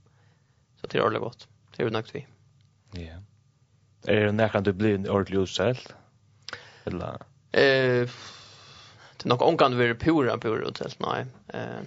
Så 0.81 0.87
det 0.87 0.99
är 0.99 1.03
ordentligt 1.03 1.23
gott. 1.23 1.49
Det 1.77 1.83
är 1.83 1.91
nog 1.91 2.05
vi. 2.13 2.27
Ja. 2.93 3.23
Är 4.13 4.25
det 4.25 4.33
när 4.33 4.49
kan 4.49 4.63
du 4.63 4.73
bli 4.73 5.09
ordentligt 5.09 5.41
utsålt? 5.41 5.95
Eller 6.85 7.19
Eh 7.53 8.09
det 9.17 9.29
nog 9.29 9.43
onkan 9.43 9.79
vi 9.79 9.95
pura 9.95 10.39
pura 10.39 10.69
och 10.69 10.79
helt 10.79 11.01
nej. 11.01 11.27
Eh 11.49 11.83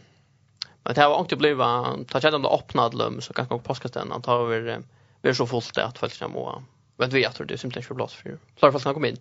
men 0.86 0.94
det 0.94 1.02
har 1.02 1.16
också 1.16 1.36
blivit 1.36 2.08
ta 2.08 2.22
chatta 2.22 2.36
om 2.36 2.42
det 2.42 2.50
öppnad 2.50 2.94
lum 2.94 3.22
så 3.22 3.34
kanske 3.34 3.56
på 3.56 3.60
påskasten 3.60 4.12
att 4.12 4.26
har 4.26 4.46
vi 4.46 4.78
vi 5.22 5.30
är 5.30 5.34
så 5.34 5.48
fullt 5.48 5.78
att 5.78 5.98
folk 5.98 6.14
ska 6.14 6.28
må. 6.28 6.64
Vet 6.98 7.14
vi 7.14 7.26
att 7.26 7.48
det 7.48 7.54
är 7.54 7.58
simpelt 7.58 7.86
för 7.86 7.96
plats 7.96 8.14
för. 8.14 8.38
Klar 8.56 8.72
fast 8.72 8.86
kan 8.86 8.94
komma 8.94 9.08
in. 9.08 9.18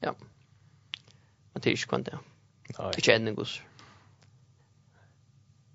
Ja. 0.00 0.14
Men 1.52 1.62
det 1.62 1.68
är 1.68 1.70
ju 1.70 1.76
kvant 1.76 2.06
det. 2.06 2.18
Nej. 2.78 2.90
Det 2.92 2.98
är 2.98 3.02
känner 3.02 3.32
gus. 3.32 3.62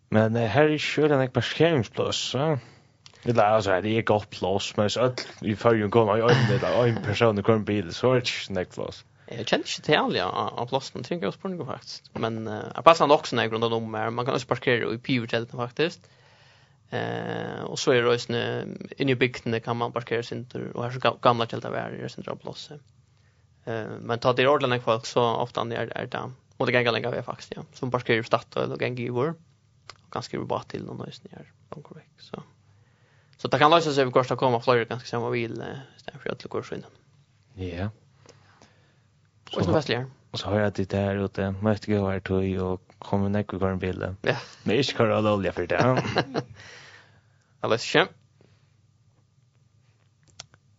Men 0.10 0.36
här 0.36 0.64
är 0.64 1.00
ju 1.00 1.08
den 1.08 1.22
ett 1.22 1.34
parkeringsplats 1.34 2.34
va. 2.34 2.60
Det 3.24 3.32
där 3.32 3.46
alltså 3.46 3.82
det 3.82 3.90
är 3.90 4.02
gott 4.02 4.30
plats 4.30 4.78
men 4.78 4.90
så 4.90 5.14
vi 5.42 5.56
får 5.56 5.76
ju 5.76 5.90
komma 5.90 6.18
i 6.18 6.22
en 6.22 6.60
där 6.62 6.88
en 6.88 7.04
person 7.04 7.40
i 7.40 7.52
en 7.52 7.66
bil 7.66 7.94
så 7.94 8.14
är 8.14 8.22
det 8.22 8.60
inte 8.60 8.76
plats. 8.76 9.06
Jag 9.28 9.48
känner 9.48 9.64
inte 9.64 9.82
till 9.82 10.16
ja, 10.16 10.54
av 10.56 10.68
plåsten, 10.68 11.04
tänker 11.04 11.28
jag 11.28 11.34
spårning 11.34 11.66
faktiskt. 11.66 12.10
Men 12.14 12.48
uh, 12.48 12.64
jag 12.76 12.84
passar 12.84 13.12
också 13.12 13.36
när 13.36 13.44
jag 13.44 13.50
grundar 13.52 13.74
om 13.74 13.94
här. 13.94 14.10
Man 14.10 14.26
kan 14.26 14.34
också 14.34 14.48
parkera 14.48 14.94
i 14.94 14.98
Pivertelten 14.98 15.60
faktiskt. 15.60 16.10
Eh 16.90 17.64
och 17.64 17.80
så 17.80 17.92
är 17.92 18.02
det 18.02 18.14
också 18.14 18.34
inne 18.98 19.12
i 19.12 19.16
bygden 19.16 19.62
kan 19.62 19.78
man 19.78 19.92
parkera 19.92 20.24
sin 20.24 20.46
tur 20.46 20.78
och 20.78 20.84
här 20.84 20.92
så 20.92 21.18
gamla 21.22 21.46
tältar 21.46 21.72
vi 21.72 21.78
är 21.78 22.06
i 22.06 22.10
sin 22.10 22.24
dra 22.24 22.36
plats. 22.36 22.72
Eh 23.66 23.86
men 24.00 24.20
ta 24.20 24.34
det 24.34 24.48
ordlarna 24.48 24.80
folk 24.80 25.06
så 25.06 25.36
ofta 25.36 25.62
är 25.62 25.98
är 25.98 26.06
det 26.06 26.32
och 26.58 26.66
det 26.66 26.74
gänga 26.74 26.92
länge 26.92 27.12
vi 27.12 27.22
faktiskt 27.22 27.54
ja 27.56 27.64
som 27.74 27.92
parkerar 27.92 28.20
i 28.20 28.24
stad 28.24 28.72
och 28.72 28.82
gänga 28.82 29.02
i 29.02 29.10
vår 29.10 29.36
och 30.16 30.24
skriva 30.24 30.46
bara 30.46 30.64
till 30.64 30.86
någon 30.86 31.06
nice 31.06 31.22
när 31.32 31.52
Bangkok 31.70 31.98
så 32.18 32.44
så 33.38 33.48
det 33.48 33.60
kan 33.60 33.72
lösa 33.72 33.94
sig 33.94 34.06
vi 34.06 34.12
kostar 34.12 34.36
komma 34.36 34.60
flyger 34.60 34.86
ganska 34.86 35.08
samma 35.08 35.30
bil 35.30 35.64
istället 35.98 36.22
för 36.22 36.30
att 36.30 36.40
det 36.40 36.50
går 36.50 36.64
så 36.64 36.76
innan. 36.76 36.92
Ja. 37.56 37.90
Och 39.56 39.66
så 39.66 39.74
fastligar. 39.74 40.06
Och 40.32 40.40
så 40.40 40.50
har 40.50 40.60
jag 40.60 40.74
det 40.74 40.90
där 40.90 41.26
ute, 41.26 41.52
måste 41.52 41.92
gå 41.92 42.10
här 42.10 42.20
till 42.20 42.60
och 42.60 42.82
kommer 43.00 43.30
näck 43.30 43.54
och 43.54 43.60
går 43.60 43.70
en 43.70 43.80
bild. 43.80 44.16
Ja. 44.22 44.36
Men 44.64 44.80
ich 44.80 44.98
kör 44.98 45.10
alla 45.10 45.34
olja 45.34 45.52
för 45.52 45.68
det. 45.68 46.04
Alltså 47.60 47.88
schön. 47.88 48.08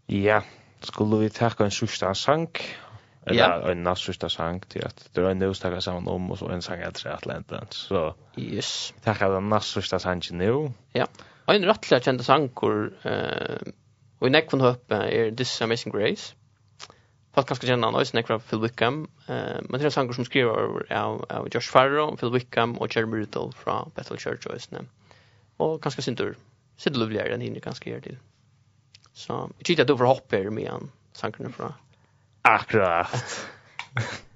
Ja, 0.07 0.43
skulle 0.81 1.17
vi 1.17 1.31
ta 1.31 1.51
en 1.59 1.71
sista 1.71 2.15
sank. 2.15 2.77
Eller 3.27 3.71
en 3.71 3.83
näst 3.83 4.05
sista 4.05 4.29
sank 4.29 4.67
till 4.67 4.85
att 4.85 5.09
det 5.12 5.21
är 5.21 5.31
en 5.31 5.39
nöstaka 5.39 5.81
samman 5.81 6.09
om 6.09 6.31
och 6.31 6.39
så 6.39 6.49
en 6.49 6.62
sang 6.62 6.83
att 6.83 7.07
rätt 7.07 7.27
länta. 7.27 7.67
Så 7.71 8.15
yes. 8.37 8.95
Tacka 9.03 9.29
den 9.29 9.49
näst 9.49 9.73
sista 9.73 9.99
sanken 9.99 10.39
nu. 10.39 10.73
Ja. 10.93 11.07
Och 11.45 11.55
en 11.55 11.65
rättliga 11.65 12.01
kända 12.01 12.25
sankor 12.25 12.93
eh 13.03 13.73
och 14.19 14.27
i 14.27 14.31
näck 14.31 14.51
från 14.51 14.61
hopp 14.61 14.93
är 14.93 15.37
This 15.37 15.62
Amazing 15.62 15.93
Grace. 15.93 16.35
Folk 17.35 17.49
kanskje 17.51 17.72
kjenner 17.72 17.91
han 17.91 17.99
også 17.99 18.14
nekker 18.14 18.43
Phil 18.47 18.61
Wickham, 18.62 19.01
eh, 19.26 19.59
men 19.66 19.80
det 19.80 19.89
er 19.89 19.95
sanger 19.95 20.14
som 20.14 20.26
skriver 20.26 20.85
av, 20.95 21.24
av 21.35 21.49
Josh 21.51 21.70
Farrow, 21.72 22.12
Phil 22.20 22.30
Wickham 22.35 22.76
og 22.78 22.95
Jeremy 22.95 23.24
Riddle 23.24 23.51
fra 23.59 23.80
Bethel 23.97 24.20
Church 24.22 24.47
og 24.47 24.55
Øsne. 24.55 24.85
Og 25.64 25.80
kanskje 25.82 26.07
Sintur, 26.07 26.37
Sintur 26.78 27.03
Lovligere 27.03 27.35
enn 27.35 27.43
henne 27.43 27.62
kanskje 27.64 27.91
gjør 27.91 28.05
til. 28.07 28.20
Så 29.14 29.41
jeg 29.59 29.70
tykker 29.70 29.87
at 29.87 29.91
du 29.91 29.99
får 29.99 30.11
hoppe 30.11 30.39
her 30.39 30.55
med 30.55 30.70
han, 30.70 30.93
sangerne 31.14 31.51
fra. 31.55 31.72
Akkurat. 32.47 33.35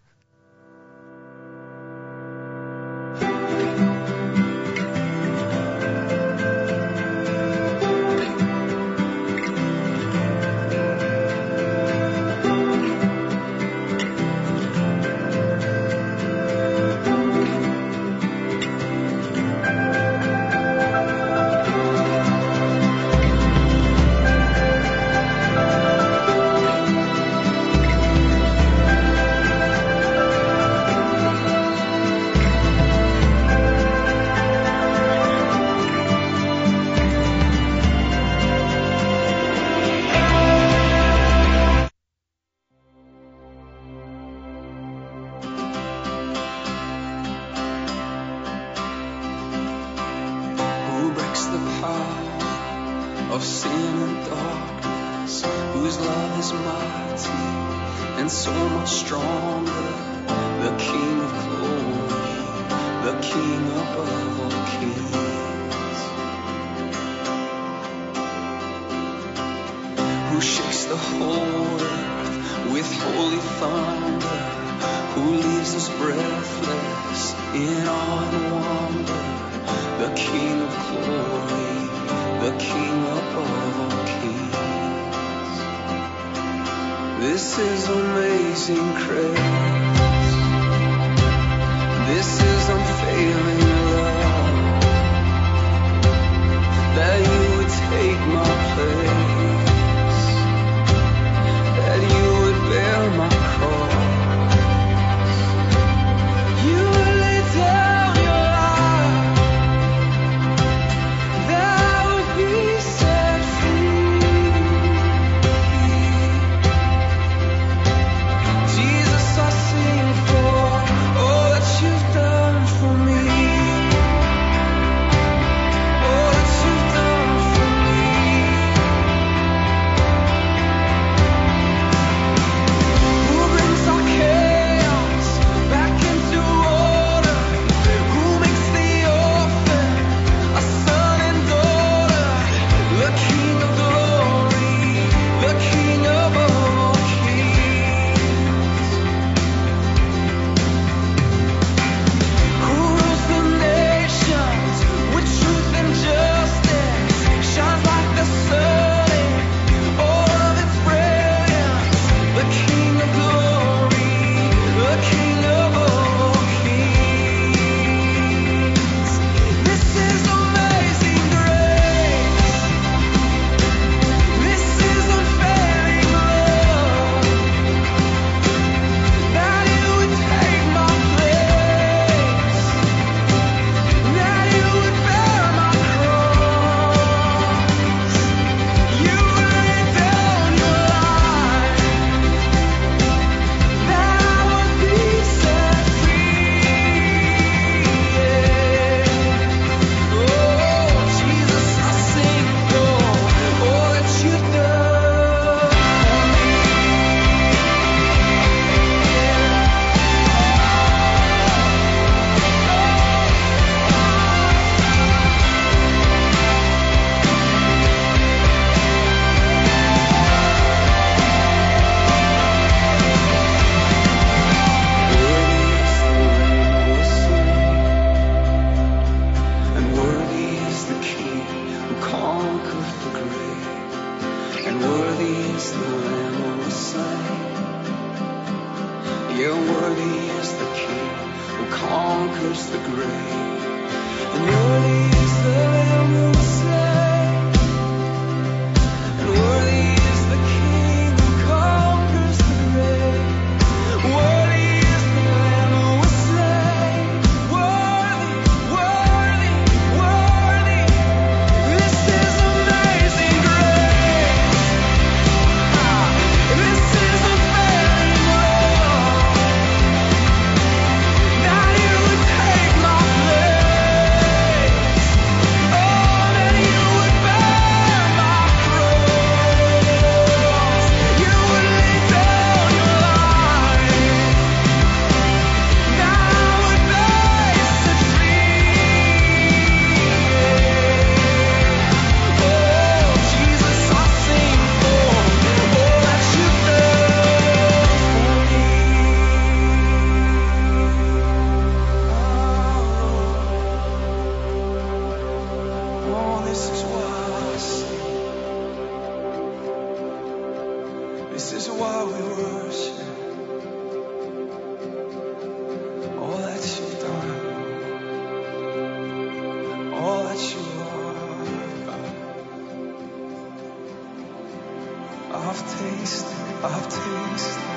tasted, 327.26 327.68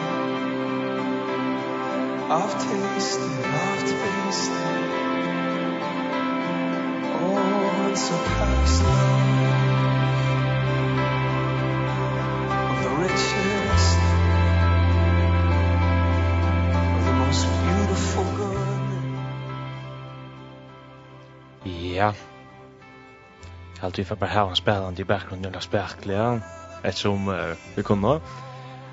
I've 2.30 2.56
tasted, 2.66 3.46
I've 3.46 3.84
tasted. 3.84 4.72
Oh, 7.24 7.94
so 7.96 8.16
love 8.16 8.66
Of 12.72 12.78
the 12.84 12.92
richest. 13.04 13.98
Of 16.96 17.02
most 17.24 17.46
beautiful 17.66 18.26
good. 18.38 18.62
Ja. 21.66 22.14
Jeg 23.82 23.82
halte 23.82 23.98
vi 23.98 24.04
for 24.04 24.16
bare 24.16 24.30
her 24.30 24.50
en 24.50 24.56
spelande 24.56 25.02
i 25.02 25.04
bakgrunnen, 25.04 25.46
eller 25.46 25.60
spekler, 25.60 26.40
ettersom 26.84 27.28
uh, 27.28 27.36
vi 27.76 27.82
kunne. 27.82 28.20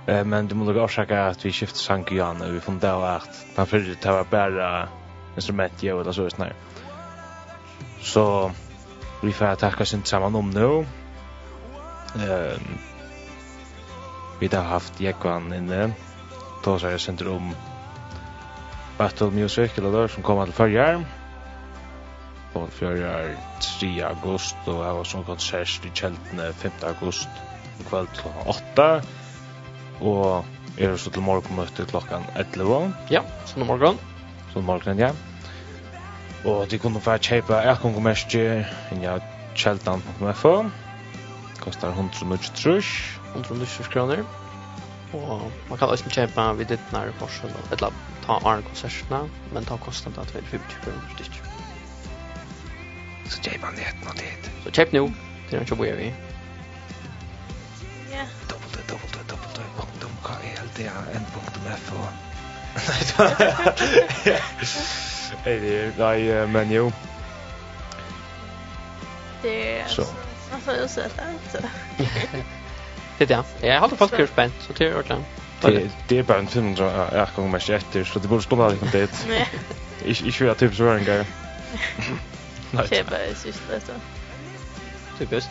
Eh 0.09 0.25
men 0.25 0.49
det 0.49 0.57
måste 0.57 0.81
orsaka 0.81 1.27
at 1.29 1.45
vi 1.45 1.53
skiftar 1.53 1.81
sang 1.81 2.07
igjen, 2.09 2.41
og 2.43 2.53
vi 2.53 2.61
funnet 2.61 2.85
av 2.85 3.05
at 3.05 3.45
den 3.57 3.67
för 3.67 3.79
det 3.79 4.07
var 4.07 4.25
bare 4.25 4.89
instrument 5.37 5.83
ju 5.83 6.01
eller 6.01 6.13
så 6.13 6.31
snär. 6.31 6.53
Så 8.01 8.53
vi 9.23 9.33
får 9.33 9.55
takka 9.55 9.85
sin 9.85 10.05
saman 10.05 10.35
om 10.35 10.51
nu. 10.51 10.87
Ehm 12.25 12.79
vi 14.41 14.47
har 14.47 14.63
haft 14.63 15.01
Jekvan 15.01 15.53
inne. 15.53 15.93
Då 16.65 16.79
så 16.79 16.87
är 16.87 16.99
center 16.99 17.29
om 17.29 17.55
Battle 18.99 19.31
Music 19.31 19.79
eller 19.79 19.93
der, 19.93 20.09
som 20.09 20.23
kommer 20.23 20.45
til 20.45 20.55
førjar. 20.55 21.05
Og 22.55 22.69
førjar 22.73 23.37
3 23.61 24.05
august, 24.05 24.57
og 24.67 24.85
jeg 24.85 24.95
var 24.95 25.05
som 25.05 25.25
konsert 25.25 25.85
i 25.85 25.91
Kjeltene 25.95 26.53
5 26.53 26.73
august, 26.83 27.29
kveld 27.91 28.09
klockan 28.15 28.47
8 28.47 29.03
og 30.01 30.45
er 30.79 30.97
så 30.97 31.11
til 31.11 31.25
morgenmøte 31.27 31.87
klokkan 31.91 32.27
11. 32.39 32.93
Ja, 33.11 33.25
sånn 33.51 33.67
morgen. 33.67 33.99
Sånn 34.53 34.67
morgen, 34.67 35.01
ja. 35.01 35.11
Og 36.47 36.69
de 36.71 36.79
kunne 36.79 37.03
få 37.03 37.17
kjøpe 37.19 37.59
erkongomerskje 37.73 38.45
inn 38.95 39.03
i 39.03 39.15
kjeldan 39.59 40.05
Kostar 40.07 40.31
100 40.31 40.71
Kostar 41.59 41.97
193. 41.97 42.93
193 43.35 43.91
kroner. 43.93 44.23
Og 45.17 45.51
man 45.69 45.79
kan 45.81 45.89
også 45.89 46.11
kjøpe 46.13 46.47
vid 46.61 46.71
ditt 46.73 46.93
nære 46.93 47.15
forsen, 47.19 47.53
eller 47.73 47.95
ta 48.27 48.39
arne 48.45 48.63
konsertene, 48.69 49.25
men 49.55 49.67
ta 49.67 49.79
kostet 49.83 50.17
da 50.17 50.27
250 50.29 50.83
kroner 50.85 51.15
stykk. 51.17 51.39
Så 53.29 53.43
kjøper 53.45 53.67
han 53.71 53.79
det 53.81 53.89
nå 53.89 54.05
noe 54.07 54.19
tid. 54.21 54.51
Så 54.65 54.75
kjøp 54.79 54.97
nå, 54.97 55.07
til 55.49 55.59
han 55.59 55.71
kjøper 55.71 56.03
vi. 56.03 56.11
DAN.fo 60.79 61.97
Nej, 65.45 65.93
nej, 65.99 66.47
men 66.47 66.71
jo. 66.71 66.93
Det 69.43 69.79
är... 69.81 69.87
Så. 69.89 70.05
Varför 70.53 70.73
är 70.73 70.81
det 70.81 70.89
Det 73.19 73.25
är 73.25 73.45
det. 73.61 73.67
Jag 73.67 73.81
har 73.81 73.89
fått 73.89 74.11
kurs 74.11 74.31
spänt, 74.31 74.55
så 74.67 74.73
det 74.73 74.85
är 74.85 74.99
ordentligt. 74.99 75.27
Det 75.61 75.91
det 76.09 76.19
är 76.19 76.23
bara 76.23 76.39
en 76.39 76.47
500 76.47 77.09
är 77.13 77.37
gånger 77.37 77.53
mer 77.53 77.71
efter 77.71 78.05
så 78.05 78.19
det 78.19 78.29
borde 78.29 78.43
stå 78.43 78.57
där 78.57 78.71
liksom 78.71 78.89
det. 78.93 79.25
Nej. 79.29 79.49
Ich 80.05 80.23
ich 80.23 80.41
höre 80.41 80.55
typ 80.55 80.75
så 80.75 80.89
en 80.89 81.05
grej. 81.05 81.25
Nej. 82.71 82.87
Det 82.89 82.99
är 82.99 83.05
bara 83.05 83.35
sist 83.35 83.61
det. 83.69 83.81
Det 85.19 85.25
är 85.25 85.29
bäst. 85.29 85.51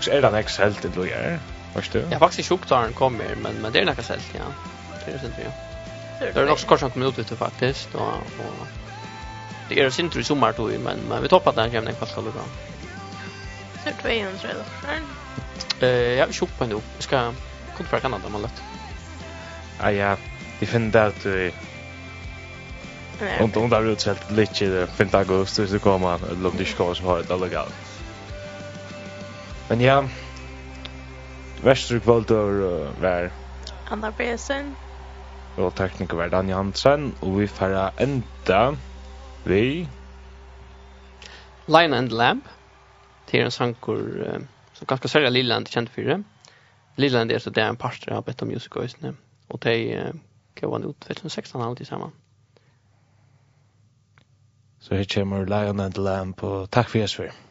Så 0.00 0.10
är 0.10 0.22
det 0.22 0.28
en 0.28 0.34
excel 0.34 0.74
det 0.82 0.88
då 0.88 1.06
gör. 1.06 1.38
Först 1.74 1.92
du? 1.92 2.04
Jag 2.10 2.18
faktiskt 2.18 2.48
sjukt 2.48 2.70
har 2.70 2.82
den 2.82 2.92
kommer 2.92 3.34
men 3.34 3.54
men 3.54 3.72
det 3.72 3.78
är 3.78 3.84
något 3.84 4.04
sält 4.04 4.30
ja. 4.34 4.40
Det 5.04 5.12
är 5.12 5.18
synd 5.18 5.34
ja. 5.44 5.50
Det 6.34 6.40
är 6.40 6.50
också 6.50 6.66
kort 6.66 6.80
som 6.80 6.90
kommer 6.90 7.08
ut 7.08 7.18
ute 7.18 7.36
faktiskt 7.36 7.94
och 7.94 8.02
och 8.38 8.66
det 9.68 9.80
är 9.80 9.90
synd 9.90 10.16
i 10.16 10.24
sommar 10.24 10.54
då 10.56 10.66
men 10.66 10.98
men 11.08 11.22
vi 11.22 11.28
toppar 11.28 11.52
den 11.52 11.72
jämna 11.72 11.92
kvart 11.92 12.08
ska 12.08 12.20
lucka. 12.20 12.38
Så 13.84 13.90
200 14.02 14.30
då. 15.80 15.86
Eh 15.86 15.88
jag 15.90 16.26
vill 16.26 16.34
shoppa 16.34 16.66
nu. 16.66 16.74
Jag 16.74 17.02
ska 17.02 17.32
kunna 17.76 17.88
för 17.88 18.00
Kanada 18.00 18.28
man 18.28 18.42
lätt. 18.42 18.62
Ja 19.80 19.92
ja, 19.92 20.16
det 20.58 20.66
finner 20.66 20.92
det 20.92 21.06
att 21.06 21.22
du 21.22 21.52
Och 23.40 23.48
då 23.48 23.66
där 23.66 23.84
ute 23.84 24.10
helt 24.10 24.30
lite 24.30 24.66
det 24.66 24.86
5 24.86 25.08
augusti 25.12 25.66
så 25.66 25.78
kommer 25.78 25.98
man 25.98 26.20
lugnt 26.42 26.60
i 26.60 26.64
skås 26.64 27.00
har 27.00 27.22
det 27.22 27.36
legalt. 27.36 27.74
Men 29.68 29.80
ja, 29.80 30.04
Vestre 31.60 31.98
kvöldøver 32.00 32.92
vær 33.00 33.28
Anna 33.90 34.10
Bresen 34.10 34.70
og 35.56 35.74
tekniker 35.76 36.16
var 36.16 36.30
Dan 36.32 36.48
Jansen 36.48 37.10
og 37.20 37.34
vi 37.36 37.46
færa 37.46 37.90
enda 38.00 38.60
vi 39.44 39.88
Line 41.68 41.96
and 41.96 42.08
Lamp 42.16 42.48
er 43.32 43.44
en 43.44 43.50
sankur 43.50 44.00
uh, 44.00 44.40
som 44.72 44.86
ganske 44.86 45.08
særlig 45.08 45.32
Lilland 45.32 45.66
kjent 45.66 45.90
for 45.90 46.00
det 46.00 46.24
Lilland 46.96 47.32
er 47.32 47.38
så 47.38 47.50
det 47.50 47.62
er 47.62 47.68
en 47.68 47.76
parter 47.76 48.16
av 48.16 48.24
Beto 48.24 48.46
Music 48.46 48.76
og 48.76 49.62
de 49.62 49.76
uh, 49.98 50.14
gav 50.54 50.72
han 50.72 50.84
ut 50.84 50.96
2016 51.00 51.62
alltid 51.62 51.86
sammen 51.86 52.10
Så 54.80 54.94
her 54.94 55.04
kommer 55.14 55.44
Lion 55.44 55.80
and 55.80 55.98
Lamp 55.98 56.42
og 56.42 56.70
takk 56.70 56.88
for 56.88 56.98
Jesper. 56.98 57.49